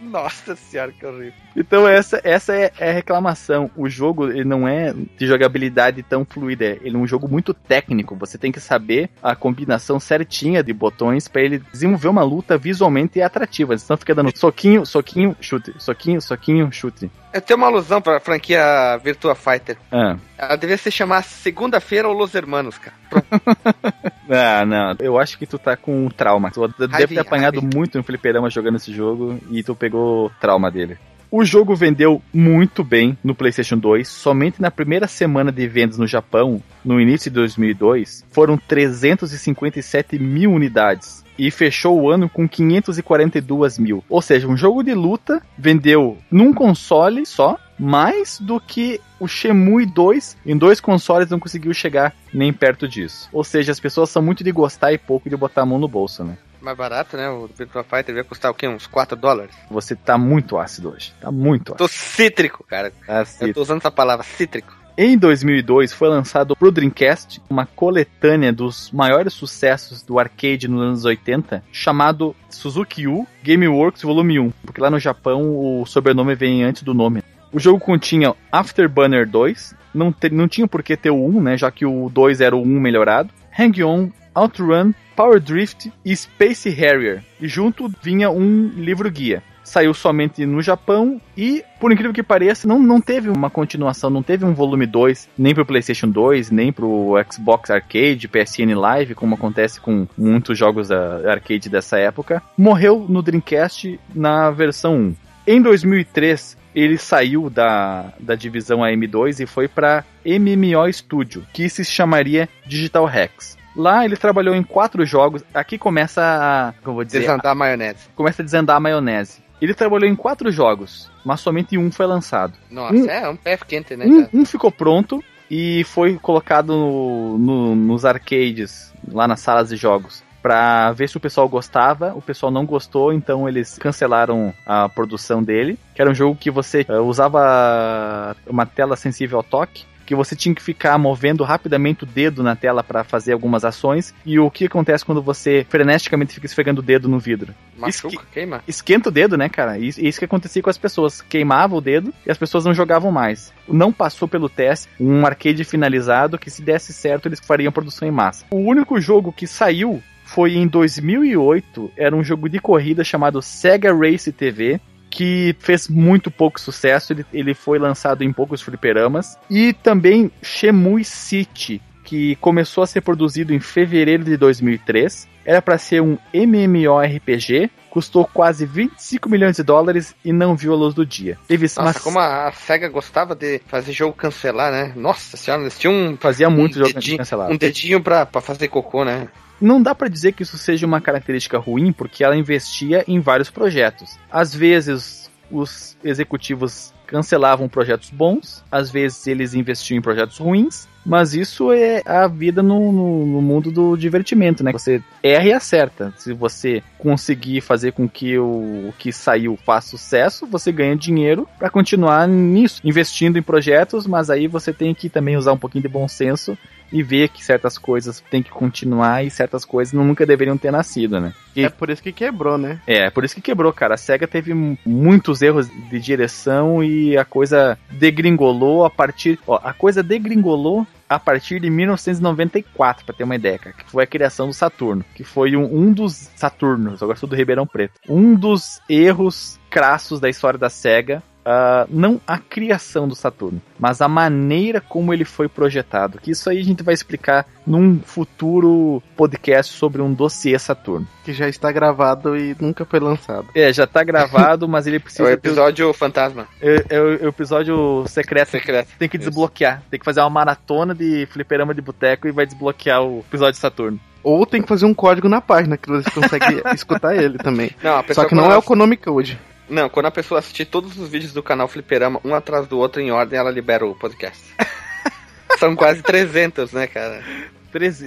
[0.10, 1.32] Nossa senhora, que horrível.
[1.56, 3.70] Então essa, essa é, é, a reclamação.
[3.76, 8.16] O jogo ele não é de jogabilidade tão fluida, ele é um jogo muito técnico.
[8.16, 13.20] Você tem que saber a combinação certinha de botões para ele desenvolver uma luta visualmente
[13.20, 13.76] atrativa.
[13.76, 17.10] Senão fica dando soquinho, soquinho, chute, soquinho, soquinho, chute.
[17.32, 19.76] Eu tenho uma alusão pra franquia Virtua Fighter.
[19.92, 20.16] Ah.
[20.36, 22.96] Ela devia se chamar Segunda-feira ou Los Hermanos, cara.
[24.30, 24.96] ah, não.
[25.00, 26.50] Eu acho que tu tá com trauma.
[26.50, 30.96] Tu deve ter apanhado muito no fliperama jogando esse jogo e tu pegou trauma dele.
[31.32, 34.08] O jogo vendeu muito bem no PlayStation 2.
[34.08, 40.50] Somente na primeira semana de vendas no Japão, no início de 2002, foram 357 mil
[40.50, 44.04] unidades e fechou o ano com 542 mil.
[44.08, 49.86] Ou seja, um jogo de luta vendeu num console só mais do que o Shemui
[49.86, 53.28] 2 em dois consoles não conseguiu chegar nem perto disso.
[53.32, 55.88] Ou seja, as pessoas são muito de gostar e pouco de botar a mão no
[55.88, 56.36] bolso, né?
[56.60, 57.28] Mais barato, né?
[57.30, 58.68] O Virtua Fighter vai custar o quê?
[58.68, 59.54] Uns 4 dólares?
[59.70, 61.14] Você tá muito ácido hoje.
[61.18, 61.78] Tá muito ácido.
[61.78, 62.92] Tô cítrico, cara.
[63.06, 63.50] Tá cítrico.
[63.50, 64.80] Eu tô usando essa palavra, cítrico.
[65.02, 71.04] Em 2002 foi lançado pro Dreamcast uma coletânea dos maiores sucessos do arcade nos anos
[71.06, 76.82] 80, chamado Suzuki U Gameworks Volume 1, porque lá no Japão o sobrenome vem antes
[76.82, 77.22] do nome.
[77.52, 81.56] O jogo continha Afterburner 2, não, te, não tinha por que ter o 1, né,
[81.56, 83.30] já que o 2 era o 1 melhorado.
[83.58, 87.24] Hang-On, Outrun, Power Drift e Space Harrier.
[87.40, 92.66] E junto vinha um livro guia saiu somente no Japão e, por incrível que pareça,
[92.66, 96.72] não, não teve uma continuação, não teve um volume 2, nem pro PlayStation 2, nem
[96.72, 102.42] pro Xbox Arcade, PSN Live, como acontece com muitos jogos da arcade dessa época.
[102.58, 105.14] Morreu no Dreamcast na versão 1.
[105.46, 111.84] Em 2003, ele saiu da, da divisão AM2 e foi para MMO Studio, que se
[111.84, 113.58] chamaria Digital Rex.
[113.74, 115.44] Lá ele trabalhou em quatro jogos.
[115.54, 116.74] Aqui começa a.
[116.82, 117.20] Como vou dizer?
[117.20, 118.08] Desandar a maionese.
[118.16, 119.42] Começa a desandar a maionese.
[119.60, 122.54] Ele trabalhou em quatro jogos, mas somente um foi lançado.
[122.70, 124.06] Nossa, um, é um pé quente, né?
[124.06, 129.76] Um, um, ficou pronto e foi colocado no, no, nos arcades, lá nas salas de
[129.76, 132.12] jogos para ver se o pessoal gostava.
[132.14, 135.78] O pessoal não gostou, então eles cancelaram a produção dele.
[135.94, 140.34] Que era um jogo que você uh, usava uma tela sensível ao toque que você
[140.34, 144.12] tinha que ficar movendo rapidamente o dedo na tela para fazer algumas ações.
[144.26, 147.54] E o que acontece quando você freneticamente fica esfregando o dedo no vidro?
[147.78, 148.60] Machuca, Esque queima.
[148.66, 149.78] Esquenta o dedo, né, cara?
[149.78, 151.20] E isso que acontecia com as pessoas.
[151.20, 153.52] Queimava o dedo e as pessoas não jogavam mais.
[153.68, 158.10] Não passou pelo teste um arcade finalizado que se desse certo eles fariam produção em
[158.10, 158.44] massa.
[158.50, 160.02] O único jogo que saiu
[160.32, 166.30] foi em 2008, era um jogo de corrida chamado Sega Race TV, que fez muito
[166.30, 169.36] pouco sucesso, ele, ele foi lançado em poucos fliperamas.
[169.50, 175.28] E também Shemui City, que começou a ser produzido em fevereiro de 2003.
[175.44, 180.76] Era para ser um MMORPG, custou quase 25 milhões de dólares e não viu a
[180.76, 181.36] luz do dia.
[181.48, 181.98] Teve Nossa, mas...
[181.98, 184.92] como a SEGA gostava de fazer jogo cancelar, né?
[184.94, 186.16] Nossa senhora, eles tinham...
[186.20, 187.52] Fazia muito um jogo dedinho, cancelado.
[187.52, 189.28] Um dedinho pra, pra fazer cocô, né?
[189.60, 193.50] Não dá para dizer que isso seja uma característica ruim, porque ela investia em vários
[193.50, 194.18] projetos.
[194.30, 201.34] Às vezes, os executivos cancelavam projetos bons, às vezes eles investiam em projetos ruins, mas
[201.34, 204.70] isso é a vida no, no, no, mundo do divertimento, né?
[204.70, 206.14] Você erra e acerta.
[206.16, 211.48] Se você conseguir fazer com que o, o que saiu faça sucesso, você ganha dinheiro
[211.58, 215.82] para continuar nisso, investindo em projetos, mas aí você tem que também usar um pouquinho
[215.82, 216.56] de bom senso
[216.92, 221.20] e ver que certas coisas têm que continuar e certas coisas nunca deveriam ter nascido,
[221.20, 221.32] né?
[221.54, 221.64] E...
[221.64, 222.80] É por isso que quebrou, né?
[222.86, 223.94] É, é por isso que quebrou, cara.
[223.94, 229.38] A SEGA teve muitos erros de direção e a coisa degringolou a partir.
[229.46, 234.04] Ó, a coisa degringolou a partir de 1994, para ter uma ideia, cara, que foi
[234.04, 237.94] a criação do Saturno, que foi um, um dos Saturnos, agora sou do Ribeirão Preto,
[238.08, 244.02] um dos erros crassos da história da SEGA Uh, não a criação do Saturno, mas
[244.02, 246.18] a maneira como ele foi projetado.
[246.20, 251.08] Que isso aí a gente vai explicar num futuro podcast sobre um dossiê Saturno.
[251.24, 253.48] Que já está gravado e nunca foi lançado.
[253.54, 255.24] É, já está gravado, mas ele precisa.
[255.24, 255.98] É o episódio ter...
[255.98, 256.46] fantasma.
[256.60, 258.50] É, é, o episódio secreto.
[258.50, 258.88] secreto.
[258.98, 259.78] Tem que desbloquear.
[259.78, 259.90] Isso.
[259.90, 263.98] Tem que fazer uma maratona de fliperama de boteco e vai desbloquear o episódio Saturno.
[264.22, 267.70] Ou tem que fazer um código na página que você consegue escutar ele também.
[267.82, 269.38] Não, Só que não é o Konami Code.
[269.70, 273.00] Não, quando a pessoa assistir todos os vídeos do canal Fliperama, um atrás do outro
[273.00, 274.42] em ordem, ela libera o podcast.
[275.58, 277.22] São quase 300, né, cara?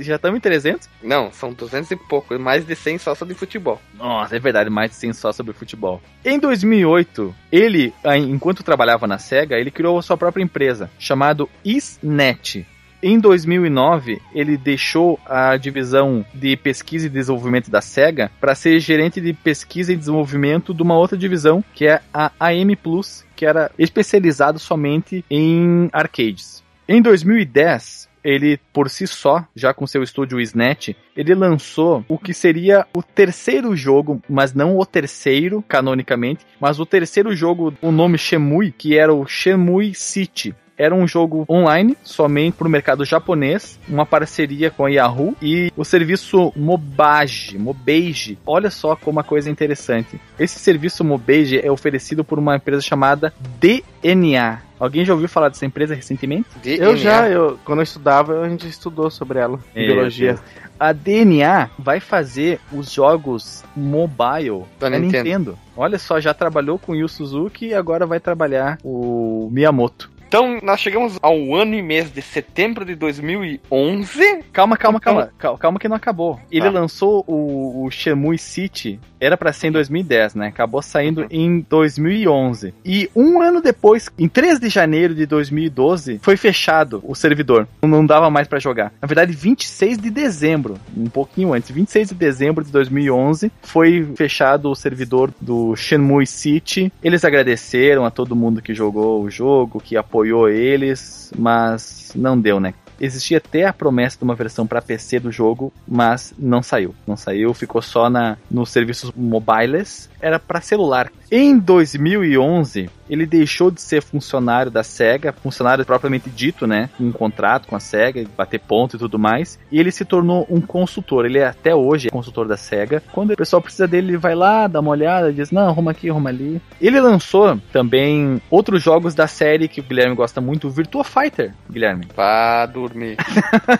[0.02, 0.90] Já estamos em 300?
[1.02, 3.82] Não, são 200 e pouco, mais de 100 só sobre futebol.
[3.94, 6.02] Nossa, é verdade, mais de 100 só sobre futebol.
[6.26, 7.94] Em 2008, ele,
[8.28, 12.66] enquanto trabalhava na SEGA, ele criou a sua própria empresa, chamado Isnet.
[13.06, 19.20] Em 2009, ele deixou a divisão de pesquisa e desenvolvimento da SEGA para ser gerente
[19.20, 23.70] de pesquisa e desenvolvimento de uma outra divisão, que é a AM Plus, que era
[23.78, 26.64] especializado somente em arcades.
[26.88, 32.34] Em 2010, ele por si só, já com seu estúdio Isnet, ele lançou o que
[32.34, 38.18] seria o terceiro jogo, mas não o terceiro canonicamente, mas o terceiro jogo, o nome
[38.18, 43.80] Shemui, que era o Shemui City era um jogo online, somente para o mercado japonês,
[43.88, 48.38] uma parceria com a Yahoo e o serviço Mobage, Mobage.
[48.46, 50.20] Olha só como uma coisa interessante.
[50.40, 54.62] Esse serviço Mobage é oferecido por uma empresa chamada DNA.
[54.80, 56.50] Alguém já ouviu falar dessa empresa recentemente?
[56.62, 56.86] DNA.
[56.86, 60.38] Eu já, eu, quando eu estudava, a gente estudou sobre ela, é, biologia.
[60.80, 65.24] A DNA vai fazer os jogos mobile da Nintendo.
[65.24, 65.60] Nintendo.
[65.78, 70.12] Olha só, já trabalhou com o Yu Suzuki e agora vai trabalhar o Miyamoto.
[70.34, 74.42] Então, nós chegamos ao ano e mês de setembro de 2011.
[74.52, 75.32] Calma, calma, calma.
[75.38, 76.40] Calma, calma que não acabou.
[76.52, 76.72] Ele tá.
[76.72, 80.48] lançou o, o Shemui City, era para ser em 2010, né?
[80.48, 81.28] Acabou saindo uhum.
[81.30, 82.74] em 2011.
[82.84, 87.68] E um ano depois, em 3 de janeiro de 2012, foi fechado o servidor.
[87.84, 88.92] Não dava mais para jogar.
[89.00, 94.72] Na verdade, 26 de dezembro, um pouquinho antes, 26 de dezembro de 2011, foi fechado
[94.72, 96.92] o servidor do Shenmue City.
[97.04, 102.40] Eles agradeceram a todo mundo que jogou o jogo, que apoiou apoiou eles, mas não
[102.40, 102.74] deu, né?
[103.00, 106.96] Existia até a promessa de uma versão para PC do jogo, mas não saiu.
[107.06, 110.10] Não saiu, ficou só na nos serviços mobiles.
[110.22, 111.12] Era para celular.
[111.30, 116.90] Em 2011, ele deixou de ser funcionário da SEGA, funcionário propriamente dito, né?
[117.00, 119.60] Um contrato com a SEGA, bater ponto e tudo mais.
[119.72, 121.26] E ele se tornou um consultor.
[121.26, 123.04] Ele é até hoje consultor da SEGA.
[123.12, 126.10] Quando o pessoal precisa dele, ele vai lá, dá uma olhada, diz: Não, arruma aqui,
[126.10, 126.62] arruma ali.
[126.80, 131.54] Ele lançou também outros jogos da série que o Guilherme gosta muito, o Virtua Fighter,
[131.70, 132.08] Guilherme.
[132.16, 133.18] Vá dormir.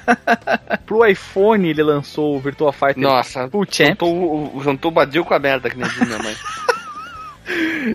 [0.86, 2.98] Pro iPhone, ele lançou o Virtua Fighter.
[2.98, 3.90] Nossa, o Champ.
[3.90, 6.36] Juntou, juntou o Badil com a merda que nem minha mãe.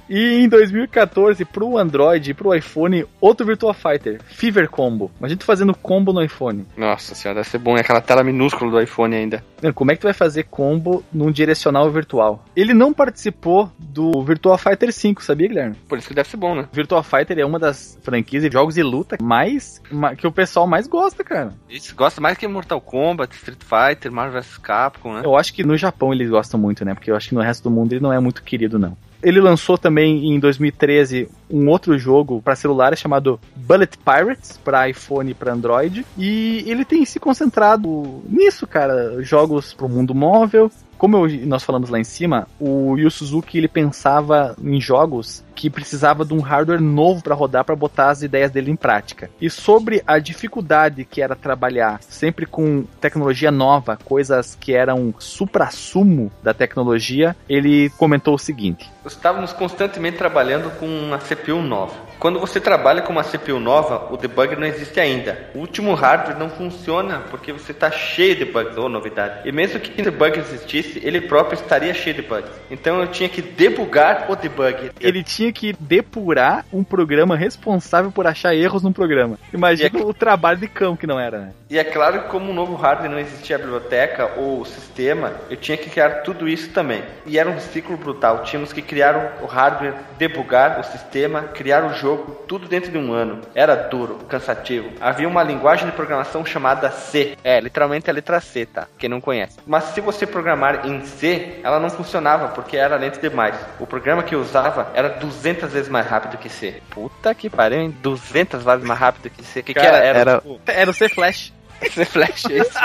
[0.08, 5.10] E em 2014, pro Android e pro iPhone, outro Virtua Fighter, Fever Combo.
[5.20, 6.66] A gente fazendo combo no iPhone.
[6.76, 7.76] Nossa senhora, deve ser bom.
[7.76, 9.42] É aquela tela minúscula do iPhone ainda.
[9.74, 12.44] Como é que tu vai fazer combo num direcional virtual?
[12.54, 15.76] Ele não participou do Virtua Fighter 5, sabia, Guilherme?
[15.88, 16.68] Por isso que deve ser bom, né?
[16.72, 19.80] Virtua Fighter é uma das franquias de jogos de luta mais
[20.16, 21.52] que o pessoal mais gosta, cara.
[21.68, 25.22] Isso, gosta mais que Mortal Kombat, Street Fighter, Marvel vs Capcom, né?
[25.24, 26.94] Eu acho que no Japão eles gostam muito, né?
[26.94, 28.96] Porque eu acho que no resto do mundo ele não é muito querido, não.
[29.22, 35.30] Ele lançou também em 2013 um outro jogo para celulares chamado Bullet Pirates para iPhone
[35.30, 36.06] e para Android.
[36.16, 41.62] E ele tem se concentrado nisso, cara, jogos para o mundo móvel, como eu, nós
[41.62, 46.40] falamos lá em cima, o Yu Suzuki ele pensava em jogos que precisava de um
[46.40, 49.28] hardware novo para rodar para botar as ideias dele em prática.
[49.40, 56.30] E sobre a dificuldade que era trabalhar sempre com tecnologia nova, coisas que eram supra-sumo
[56.42, 62.08] da tecnologia, ele comentou o seguinte: Estávamos constantemente trabalhando com uma CPU nova.
[62.18, 65.50] Quando você trabalha com uma CPU nova, o debug não existe ainda.
[65.54, 69.48] O último hardware não funciona porque você está cheio de bugs ou novidade.
[69.48, 72.50] E mesmo que o debug existisse, ele próprio estaria cheio de bugs.
[72.70, 74.90] Então eu tinha que debugar o debug.
[75.00, 79.38] Ele tinha que depurar um programa responsável por achar erros num programa.
[79.52, 80.02] Imagina é...
[80.02, 81.52] o trabalho de cão que não era, né?
[81.70, 85.32] E é claro que como um novo hardware não existia a biblioteca ou o sistema,
[85.50, 87.02] eu tinha que criar tudo isso também.
[87.26, 88.42] E era um ciclo brutal.
[88.42, 92.98] Tínhamos que criar o hardware, debugar o sistema, criar o jogo jogo, tudo dentro de
[92.98, 93.40] um ano.
[93.54, 94.90] Era duro, cansativo.
[95.00, 97.36] Havia uma linguagem de programação chamada C.
[97.44, 98.86] É, literalmente a letra C, tá?
[98.98, 99.58] Quem não conhece.
[99.66, 103.56] Mas se você programar em C, ela não funcionava porque era lento demais.
[103.78, 106.80] O programa que eu usava era 200 vezes mais rápido que C.
[106.90, 107.94] Puta que pariu, hein?
[108.02, 109.60] 200 vezes mais rápido que C.
[109.60, 109.98] O que, que era?
[109.98, 110.60] Era, era, tipo...
[110.66, 111.57] era o C Flash.
[111.90, 112.78] C Flash, é isso.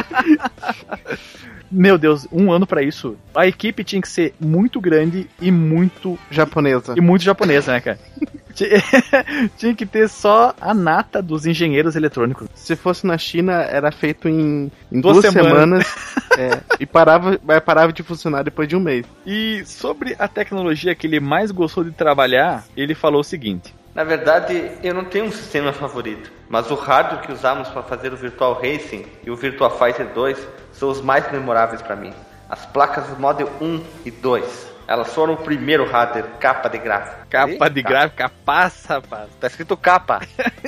[1.71, 3.17] Meu Deus, um ano para isso.
[3.35, 6.93] A equipe tinha que ser muito grande e muito japonesa.
[6.95, 7.99] E muito japonesa, né, cara?
[9.57, 12.47] Tinha que ter só a nata dos engenheiros eletrônicos.
[12.53, 15.87] Se fosse na China, era feito em, em duas, duas, semanas.
[15.87, 19.05] semanas é, e parava, parava de funcionar depois de um mês.
[19.25, 23.73] E sobre a tecnologia que ele mais gostou de trabalhar, ele falou o seguinte.
[23.93, 28.11] Na verdade, eu não tenho um sistema favorito, mas o hardware que usamos para fazer
[28.11, 32.11] o Virtual Racing e o Virtua Fighter 2 são os mais memoráveis para mim.
[32.49, 37.27] As placas Model 1 e 2 elas foram o primeiro hardware capa de gráfica.
[37.29, 37.93] Capa de capa.
[37.93, 39.29] gráfica, passa, rapaz.
[39.39, 40.21] Tá escrito capa.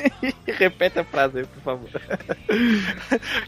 [0.47, 1.89] Repete a frase aí, por favor.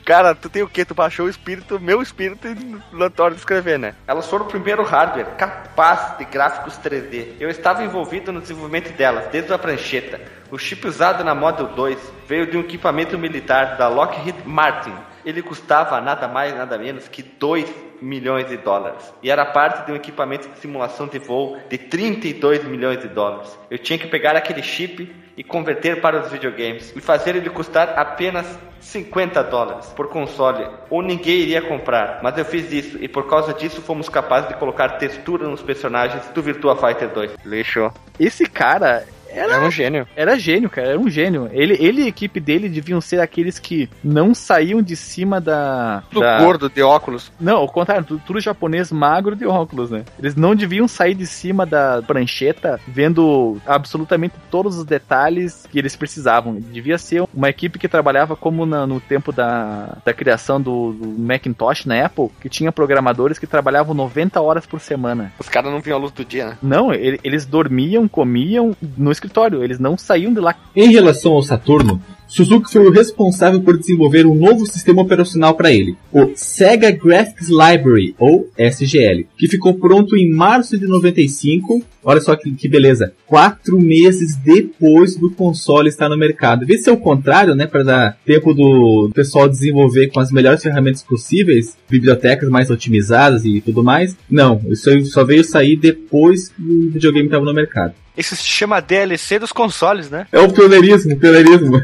[0.05, 0.83] Cara, tu tem o quê?
[0.83, 2.55] Tu baixou o espírito, meu espírito, e
[2.91, 3.95] não hora de escrever, né?
[4.07, 7.35] Elas foram o primeiro hardware capaz de gráficos 3D.
[7.39, 10.19] Eu estava envolvido no desenvolvimento delas, desde a prancheta.
[10.51, 11.97] O chip usado na Model 2
[12.27, 14.93] veio de um equipamento militar da Lockheed Martin.
[15.25, 19.13] Ele custava nada mais, nada menos que 2 milhões de dólares.
[19.21, 23.57] E era parte de um equipamento de simulação de voo de 32 milhões de dólares.
[23.69, 27.93] Eu tinha que pegar aquele chip e converter para os videogames e fazer ele custar
[27.97, 32.19] apenas 50 dólares por console, ou ninguém iria comprar.
[32.23, 36.27] Mas eu fiz isso e por causa disso fomos capazes de colocar textura nos personagens
[36.33, 37.35] do Virtua Fighter 2.
[37.45, 37.91] Lixo.
[38.19, 40.07] Esse cara era, era, um gênio.
[40.15, 40.89] Era gênio, cara.
[40.89, 41.49] Era um gênio.
[41.51, 46.03] Ele, ele e a equipe dele deviam ser aqueles que não saíam de cima da.
[46.11, 46.39] Do da...
[46.39, 47.31] gordo de óculos.
[47.39, 50.03] Não, ao contrário, tudo, tudo, japonês magro de óculos, né?
[50.19, 55.95] Eles não deviam sair de cima da prancheta vendo absolutamente todos os detalhes que eles
[55.95, 56.55] precisavam.
[56.55, 61.07] Devia ser uma equipe que trabalhava como na, no tempo da, da criação do, do,
[61.07, 65.31] Macintosh na Apple, que tinha programadores que trabalhavam 90 horas por semana.
[65.39, 66.57] Os caras não vinham a luz do dia, né?
[66.61, 70.55] Não, ele, eles dormiam, comiam no escritório, eles não saíam de lá.
[70.75, 75.71] Em relação ao Saturno, Suzuki foi o responsável por desenvolver um novo sistema operacional para
[75.71, 81.81] ele, o Sega Graphics Library, ou SGL, que ficou pronto em março de 95.
[82.03, 86.65] Olha só que, que beleza, quatro meses depois do console estar no mercado.
[86.65, 90.61] Vê se é o contrário, né, para dar tempo do pessoal desenvolver com as melhores
[90.61, 94.17] ferramentas possíveis, bibliotecas mais otimizadas e tudo mais.
[94.29, 97.93] Não, isso só veio sair depois que o videogame estava no mercado.
[98.17, 100.25] Isso se chama DLC dos consoles, né?
[100.31, 101.79] É o pioneirismo, o pioneirismo.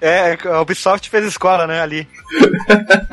[0.00, 2.06] é, a Ubisoft fez escola, né, ali.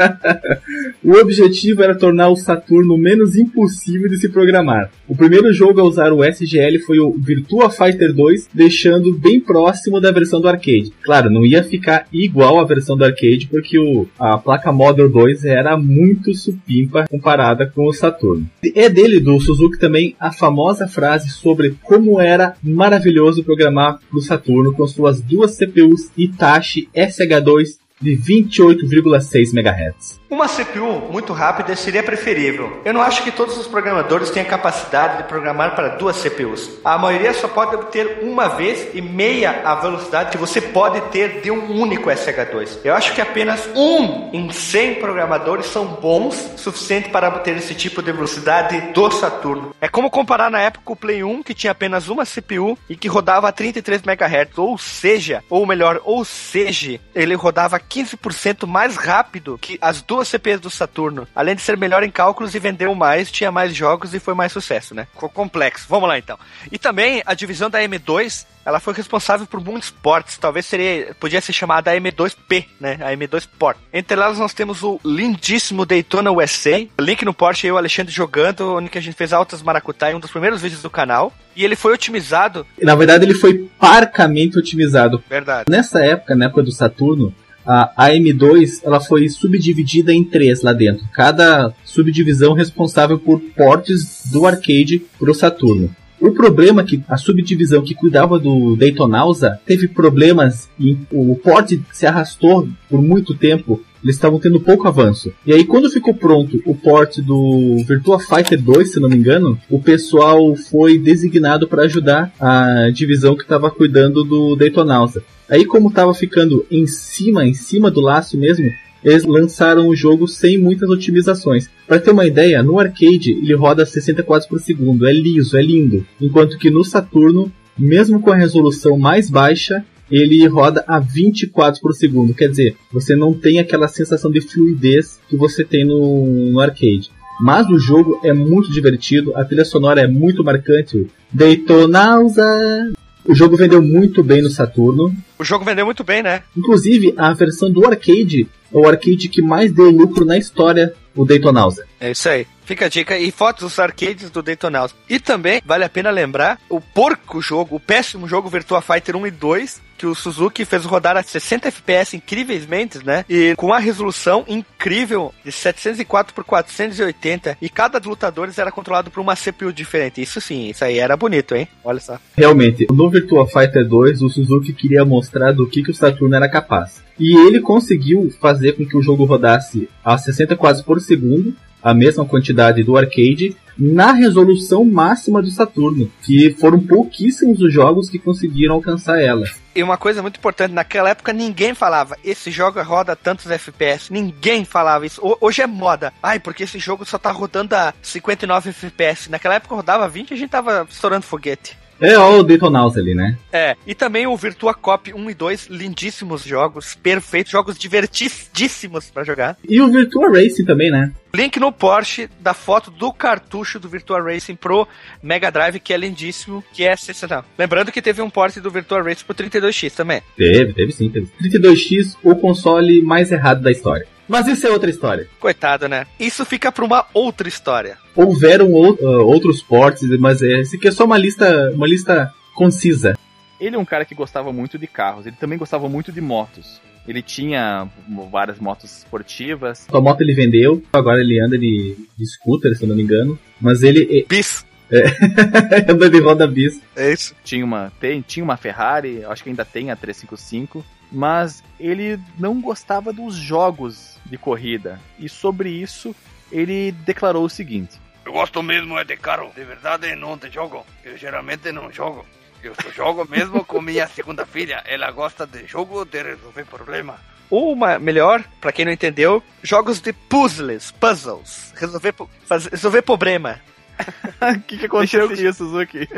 [1.04, 4.92] o objetivo era tornar o Saturno menos impossível de se programar.
[5.08, 10.00] O primeiro jogo a usar o SGL foi o Virtua Fighter 2, deixando bem próximo
[10.00, 10.94] da versão do arcade.
[11.04, 15.46] Claro, não ia ficar igual à versão do arcade, porque o, a placa Model 2
[15.46, 18.48] era muito supimpa comparada com o Saturno.
[18.76, 24.20] É dele, do Suzuki, também a famosa frase sobre como como era maravilhoso programar no
[24.20, 30.22] Saturno com suas duas CPUs Hitachi SH2 de 28,6 MHz.
[30.30, 32.82] Uma CPU muito rápida seria preferível.
[32.84, 36.72] Eu não acho que todos os programadores tenham capacidade de programar para duas CPUs.
[36.84, 41.42] A maioria só pode obter uma vez e meia a velocidade que você pode ter
[41.42, 42.80] de um único SH2.
[42.84, 48.02] Eu acho que apenas um em 100 programadores são bons suficiente para obter esse tipo
[48.02, 49.76] de velocidade do Saturno.
[49.80, 53.08] É como comparar na época o Play 1 que tinha apenas uma CPU e que
[53.08, 59.58] rodava a 33 MHz, ou seja, ou melhor, ou seja, ele rodava 15% mais rápido
[59.62, 61.28] que as duas CPs do Saturno.
[61.36, 64.52] Além de ser melhor em cálculos e vendeu mais, tinha mais jogos e foi mais
[64.52, 65.08] sucesso, né?
[65.14, 65.86] Ficou complexo.
[65.88, 66.38] Vamos lá então.
[66.72, 70.38] E também a divisão da M2 ela foi responsável por muitos ports.
[70.38, 72.98] Talvez seria, podia ser chamada a M2P, né?
[73.02, 73.78] A M2 Port.
[73.92, 76.88] Entre elas nós temos o lindíssimo Daytona USA.
[77.00, 80.20] Link no port eu e o Alexandre jogando, onde a gente fez altas maracutaia, um
[80.20, 81.34] dos primeiros vídeos do canal.
[81.56, 82.66] E ele foi otimizado.
[82.82, 85.24] Na verdade, ele foi parcamente otimizado.
[85.30, 85.66] Verdade.
[85.70, 87.34] Nessa época, na época do Saturno,
[87.66, 91.06] a AM2 ela foi subdividida em três lá dentro.
[91.14, 95.90] Cada subdivisão responsável por portes do arcade para o Saturno.
[96.24, 101.84] O problema é que a subdivisão que cuidava do Daytonausa teve problemas e o porte
[101.92, 103.84] se arrastou por muito tempo.
[104.02, 105.34] Eles estavam tendo pouco avanço.
[105.46, 109.60] E aí, quando ficou pronto o porte do Virtua Fighter 2, se não me engano,
[109.70, 115.24] o pessoal foi designado para ajudar a divisão que estava cuidando do Daytonausa.
[115.50, 118.70] Aí, como estava ficando em cima, em cima do laço mesmo,
[119.04, 121.70] eles lançaram o jogo sem muitas otimizações.
[121.88, 125.62] Para ter uma ideia, no arcade ele roda 60 quadros por segundo, é liso, é
[125.62, 126.06] lindo.
[126.22, 131.82] Enquanto que no Saturno, mesmo com a resolução mais baixa, ele roda a 20 quadros
[131.82, 132.34] por segundo.
[132.34, 137.12] Quer dizer, você não tem aquela sensação de fluidez que você tem no, no arcade.
[137.42, 141.08] Mas o jogo é muito divertido, a trilha sonora é muito marcante.
[141.32, 142.94] Daytonausa!
[143.26, 145.16] O jogo vendeu muito bem no Saturno.
[145.40, 146.44] O jogo vendeu muito bem, né?
[146.56, 151.26] Inclusive, a versão do arcade é o arcade que mais deu lucro na história, o
[151.26, 151.86] Daytonausa.
[152.00, 152.48] É isso aí.
[152.66, 154.94] Fica a dica e fotos dos arcades do Daytonausa.
[155.10, 159.28] E também vale a pena lembrar o porco jogo, o péssimo jogo Virtua Fighter 1
[159.28, 163.24] e 2, que o Suzuki fez rodar a 60 FPS incrivelmente, né?
[163.30, 169.10] E com a resolução incrível de 704 por 480 e cada dos lutadores era controlado
[169.10, 170.22] por uma CPU diferente.
[170.22, 171.70] Isso sim, isso aí era bonito, hein?
[171.86, 172.20] Olha só.
[172.36, 176.50] Realmente, no Virtua Fighter 2, o Suzuki queria mostrar do que, que o Saturno era
[176.50, 177.02] capaz.
[177.18, 181.94] E ele conseguiu fazer com que o jogo rodasse a 60 quadros por segundo, a
[181.94, 188.20] mesma quantidade do arcade, na resolução máxima do Saturno, que foram pouquíssimos os jogos que
[188.20, 189.46] conseguiram alcançar ela.
[189.76, 194.14] E uma coisa muito importante, naquela época ninguém falava, esse jogo roda tantos FPS.
[194.14, 195.22] Ninguém falava isso.
[195.42, 196.14] Hoje é moda.
[196.22, 199.32] Ai, porque esse jogo só tá rodando a 59 FPS.
[199.32, 201.83] Naquela época rodava 20 e a gente tava estourando foguete.
[202.00, 203.38] É ó, o Detonauts ali, né?
[203.52, 209.24] É, e também o Virtua Cop 1 e 2, lindíssimos jogos, perfeitos, jogos divertidíssimos para
[209.24, 209.58] jogar.
[209.68, 211.12] E o Virtua Racing também, né?
[211.36, 214.88] Link no Porsche da foto do cartucho do Virtua Racing pro
[215.22, 217.44] Mega Drive, que é lindíssimo, que é sensacional.
[217.58, 220.22] Lembrando que teve um port do Virtua Racing pro 32X também.
[220.38, 221.28] Teve, teve sim, teve.
[221.42, 224.06] 32X, o console mais errado da história.
[224.28, 225.28] Mas isso é outra história.
[225.40, 226.08] Coitado, né?
[226.20, 227.98] Isso fica pra uma outra história.
[228.16, 233.18] Houveram uh, outros portes, mas é, esse aqui é só uma lista, uma lista concisa.
[233.60, 236.82] Ele é um cara que gostava muito de carros, ele também gostava muito de motos.
[237.06, 237.88] Ele tinha
[238.32, 239.88] várias motos esportivas.
[239.92, 243.38] A moto ele vendeu, agora ele anda de, de scooter, se eu não me engano.
[243.60, 244.26] Mas ele.
[244.30, 244.66] Bis!
[244.90, 245.04] É,
[245.92, 246.80] anda de roda bis.
[246.96, 247.36] É isso.
[247.44, 252.60] Tinha uma, tem, tinha uma Ferrari, acho que ainda tem a 355 mas ele não
[252.60, 255.00] gostava dos jogos de corrida.
[255.20, 256.16] E sobre isso,
[256.52, 260.86] ele declarou o seguinte: Eu gosto mesmo é de carro, de verdade não te jogo.
[261.04, 262.26] Eu geralmente não jogo.
[262.64, 264.82] Eu só jogo mesmo com minha segunda filha.
[264.86, 267.20] Ela gosta de jogo de resolver problema.
[267.50, 272.16] Ou uma, melhor, para quem não entendeu, jogos de puzzles, puzzles, resolver,
[272.46, 273.60] fazer, resolver problema.
[274.42, 276.10] O que, que aconteceu com isso, Suzuki?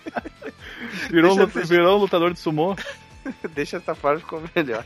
[1.10, 2.76] virou, um, virou um lutador de sumô?
[3.54, 4.84] Deixa essa frase ficou melhor.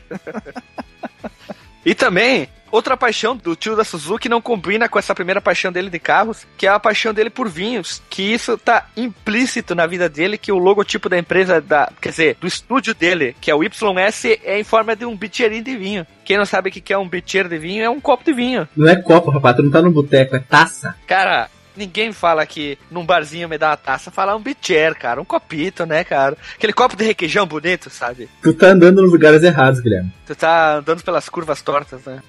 [1.85, 5.89] E também, outra paixão do tio da Suzuki não combina com essa primeira paixão dele
[5.89, 10.07] de carros, que é a paixão dele por vinhos, que isso tá implícito na vida
[10.07, 13.63] dele, que o logotipo da empresa, da, quer dizer, do estúdio dele, que é o
[13.63, 16.07] YS, é em forma de um bicheirinho de vinho.
[16.23, 18.67] Quem não sabe o que é um bicheiro de vinho, é um copo de vinho.
[18.75, 20.95] Não é copo, rapaz, tu não tá no boteco, é taça.
[21.07, 25.25] Cara, Ninguém fala que num barzinho me dá uma taça, fala um bicher, cara, um
[25.25, 26.37] copito, né, cara?
[26.55, 28.29] Aquele copo de requeijão bonito, sabe?
[28.41, 30.13] Tu tá andando nos lugares errados, Guilherme.
[30.25, 32.21] Tu tá andando pelas curvas tortas, né?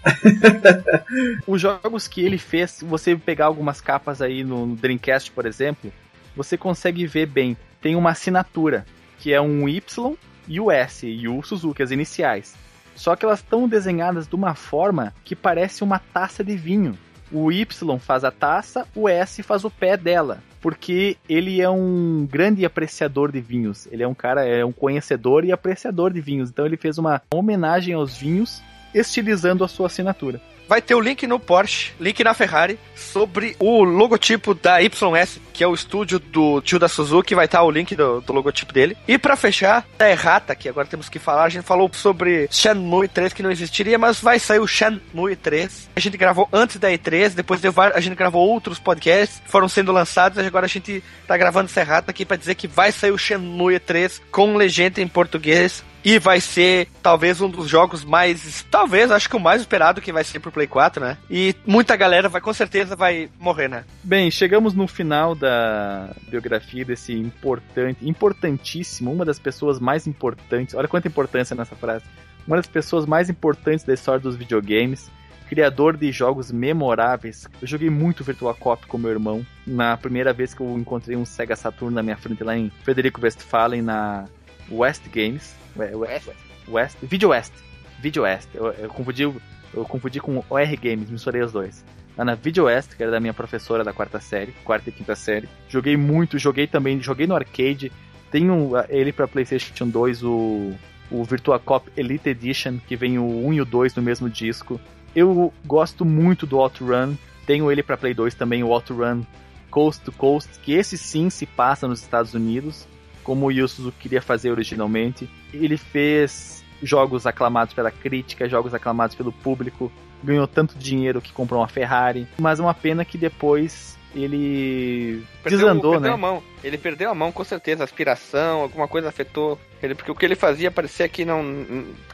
[1.46, 5.92] Os jogos que ele fez, se você pegar algumas capas aí no Dreamcast, por exemplo,
[6.36, 7.56] você consegue ver bem.
[7.80, 8.86] Tem uma assinatura,
[9.18, 10.16] que é um Y
[10.46, 12.54] e o S, e o Suzuki, as iniciais.
[12.94, 16.96] Só que elas estão desenhadas de uma forma que parece uma taça de vinho.
[17.32, 20.42] O Y faz a taça, o S faz o pé dela.
[20.60, 23.88] Porque ele é um grande apreciador de vinhos.
[23.90, 26.50] Ele é um cara, é um conhecedor e apreciador de vinhos.
[26.50, 28.62] Então ele fez uma homenagem aos vinhos,
[28.94, 30.40] estilizando a sua assinatura.
[30.72, 35.62] Vai ter o link no Porsche, link na Ferrari, sobre o logotipo da YS, que
[35.62, 38.96] é o estúdio do tio da Suzuki, vai estar o link do, do logotipo dele.
[39.06, 43.06] E para fechar, da errata, que agora temos que falar, a gente falou sobre Shenmue
[43.06, 45.90] 3 que não existiria, mas vai sair o Shenmue 3.
[45.94, 49.92] A gente gravou antes da E3, depois de, a gente gravou outros podcasts, foram sendo
[49.92, 53.18] lançados, agora a gente tá gravando essa errata aqui para dizer que vai sair o
[53.18, 58.64] Shenmue 3 com legenda em português e vai ser talvez um dos jogos mais.
[58.70, 61.18] Talvez, acho que o mais esperado que vai ser pro Play 4, né?
[61.30, 63.84] E muita galera vai, com certeza, vai morrer, né?
[64.02, 70.74] Bem, chegamos no final da biografia desse importante, importantíssimo, uma das pessoas mais importantes.
[70.74, 72.04] Olha quanta importância nessa frase.
[72.46, 75.10] Uma das pessoas mais importantes da história dos videogames
[75.52, 77.46] criador de jogos memoráveis.
[77.60, 79.44] Eu joguei muito Virtua Cop com meu irmão.
[79.66, 83.20] Na primeira vez que eu encontrei um Sega Saturn na minha frente lá em Frederico
[83.20, 84.24] Westphalen, na
[84.70, 85.54] West Games.
[85.76, 86.28] West?
[86.68, 86.96] West?
[87.02, 87.52] Video West.
[88.00, 88.48] Video West.
[88.54, 91.84] Eu, eu, confundi, eu confundi com OR Games, misturei os dois.
[92.16, 95.14] Lá na Video West, que era da minha professora da quarta série, quarta e quinta
[95.14, 95.48] série.
[95.68, 97.90] Joguei muito, joguei também, joguei no arcade.
[98.30, 100.72] Tenho ele para PlayStation 2, o,
[101.10, 104.80] o Virtua Cop Elite Edition, que vem o 1 e o 2 no mesmo disco.
[105.14, 107.14] Eu gosto muito do Outrun.
[107.46, 109.24] Tenho ele para Play 2 também, o Outrun
[109.70, 112.86] Coast to Coast, que esse sim se passa nos Estados Unidos
[113.22, 113.66] como o Yu
[113.98, 115.28] queria fazer originalmente.
[115.52, 119.90] Ele fez jogos aclamados pela crítica, jogos aclamados pelo público,
[120.22, 125.58] ganhou tanto dinheiro que comprou uma Ferrari, mas é uma pena que depois ele perdeu,
[125.58, 126.14] desandou, perdeu né?
[126.14, 126.42] A mão.
[126.62, 130.24] Ele perdeu a mão, com certeza, a aspiração, alguma coisa afetou ele, porque o que
[130.24, 131.42] ele fazia parecia que não.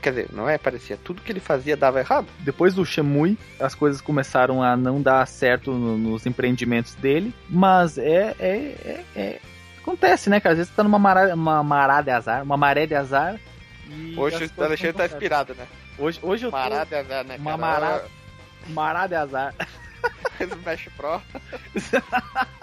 [0.00, 2.26] Quer dizer, não é parecia, tudo que ele fazia dava errado.
[2.40, 7.98] Depois do Shenmue, as coisas começaram a não dar certo no, nos empreendimentos dele, mas
[7.98, 9.40] é, é, é, é
[9.88, 10.52] Acontece, né, cara?
[10.52, 13.40] Às vezes tá numa maré, uma maré de azar, uma maré de azar.
[14.18, 15.66] hoje o Alexandre tá inspirado, né?
[15.98, 16.58] Hoje, hoje eu tô...
[16.58, 18.02] Mará de azar, né, Uma mará...
[18.68, 19.54] Mará de azar.
[20.38, 21.22] Smash Pro.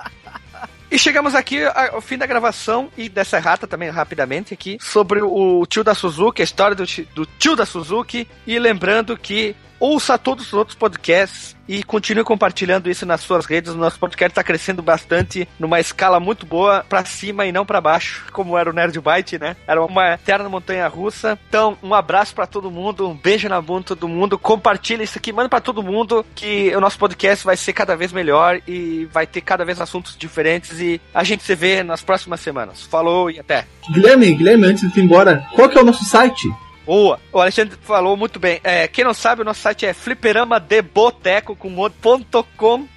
[0.90, 5.66] E chegamos aqui ao fim da gravação e dessa rata também rapidamente aqui sobre o
[5.66, 8.28] tio da Suzuki, a história do, do tio da Suzuki.
[8.46, 13.74] E lembrando que ouça todos os outros podcasts e continue compartilhando isso nas suas redes.
[13.74, 17.82] O nosso podcast está crescendo bastante, numa escala muito boa, para cima e não para
[17.82, 19.56] baixo, como era o Nerd Byte, né?
[19.68, 21.38] Era uma eterna montanha russa.
[21.50, 24.38] Então, um abraço para todo mundo, um beijo na bunda todo mundo.
[24.38, 28.12] Compartilha isso aqui, manda para todo mundo que o nosso podcast vai ser cada vez
[28.12, 32.40] melhor e vai ter cada vez assuntos diferentes e a gente se vê nas próximas
[32.40, 32.84] semanas.
[32.84, 33.66] Falou e até.
[33.92, 36.48] Guilherme, Guilherme, antes de ir embora, qual que é o nosso site?
[36.86, 37.20] Boa.
[37.32, 38.60] O Alexandre falou muito bem.
[38.64, 41.76] É, quem não sabe, o nosso site é fliperamadeboteco com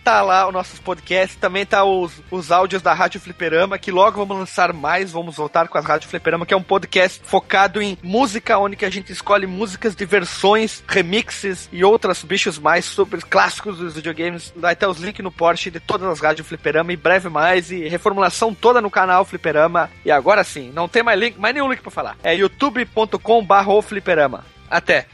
[0.04, 1.38] Tá lá os nossos podcasts.
[1.38, 5.12] Também tá os, os áudios da Rádio Fliperama, que logo vamos lançar mais.
[5.12, 8.90] Vamos voltar com a Rádio Fliperama, que é um podcast focado em música, onde a
[8.90, 14.52] gente escolhe músicas de versões, remixes e outros bichos mais sobre clássicos dos videogames.
[14.56, 17.70] Vai ter os links no Porsche de todas as rádios Fliperama, em breve mais.
[17.70, 19.90] E reformulação toda no canal Fliperama.
[20.04, 22.16] E agora sim, não tem mais link, mais nenhum link pra falar.
[22.22, 24.44] É youtube.com.br Fliperama.
[24.70, 25.06] Até!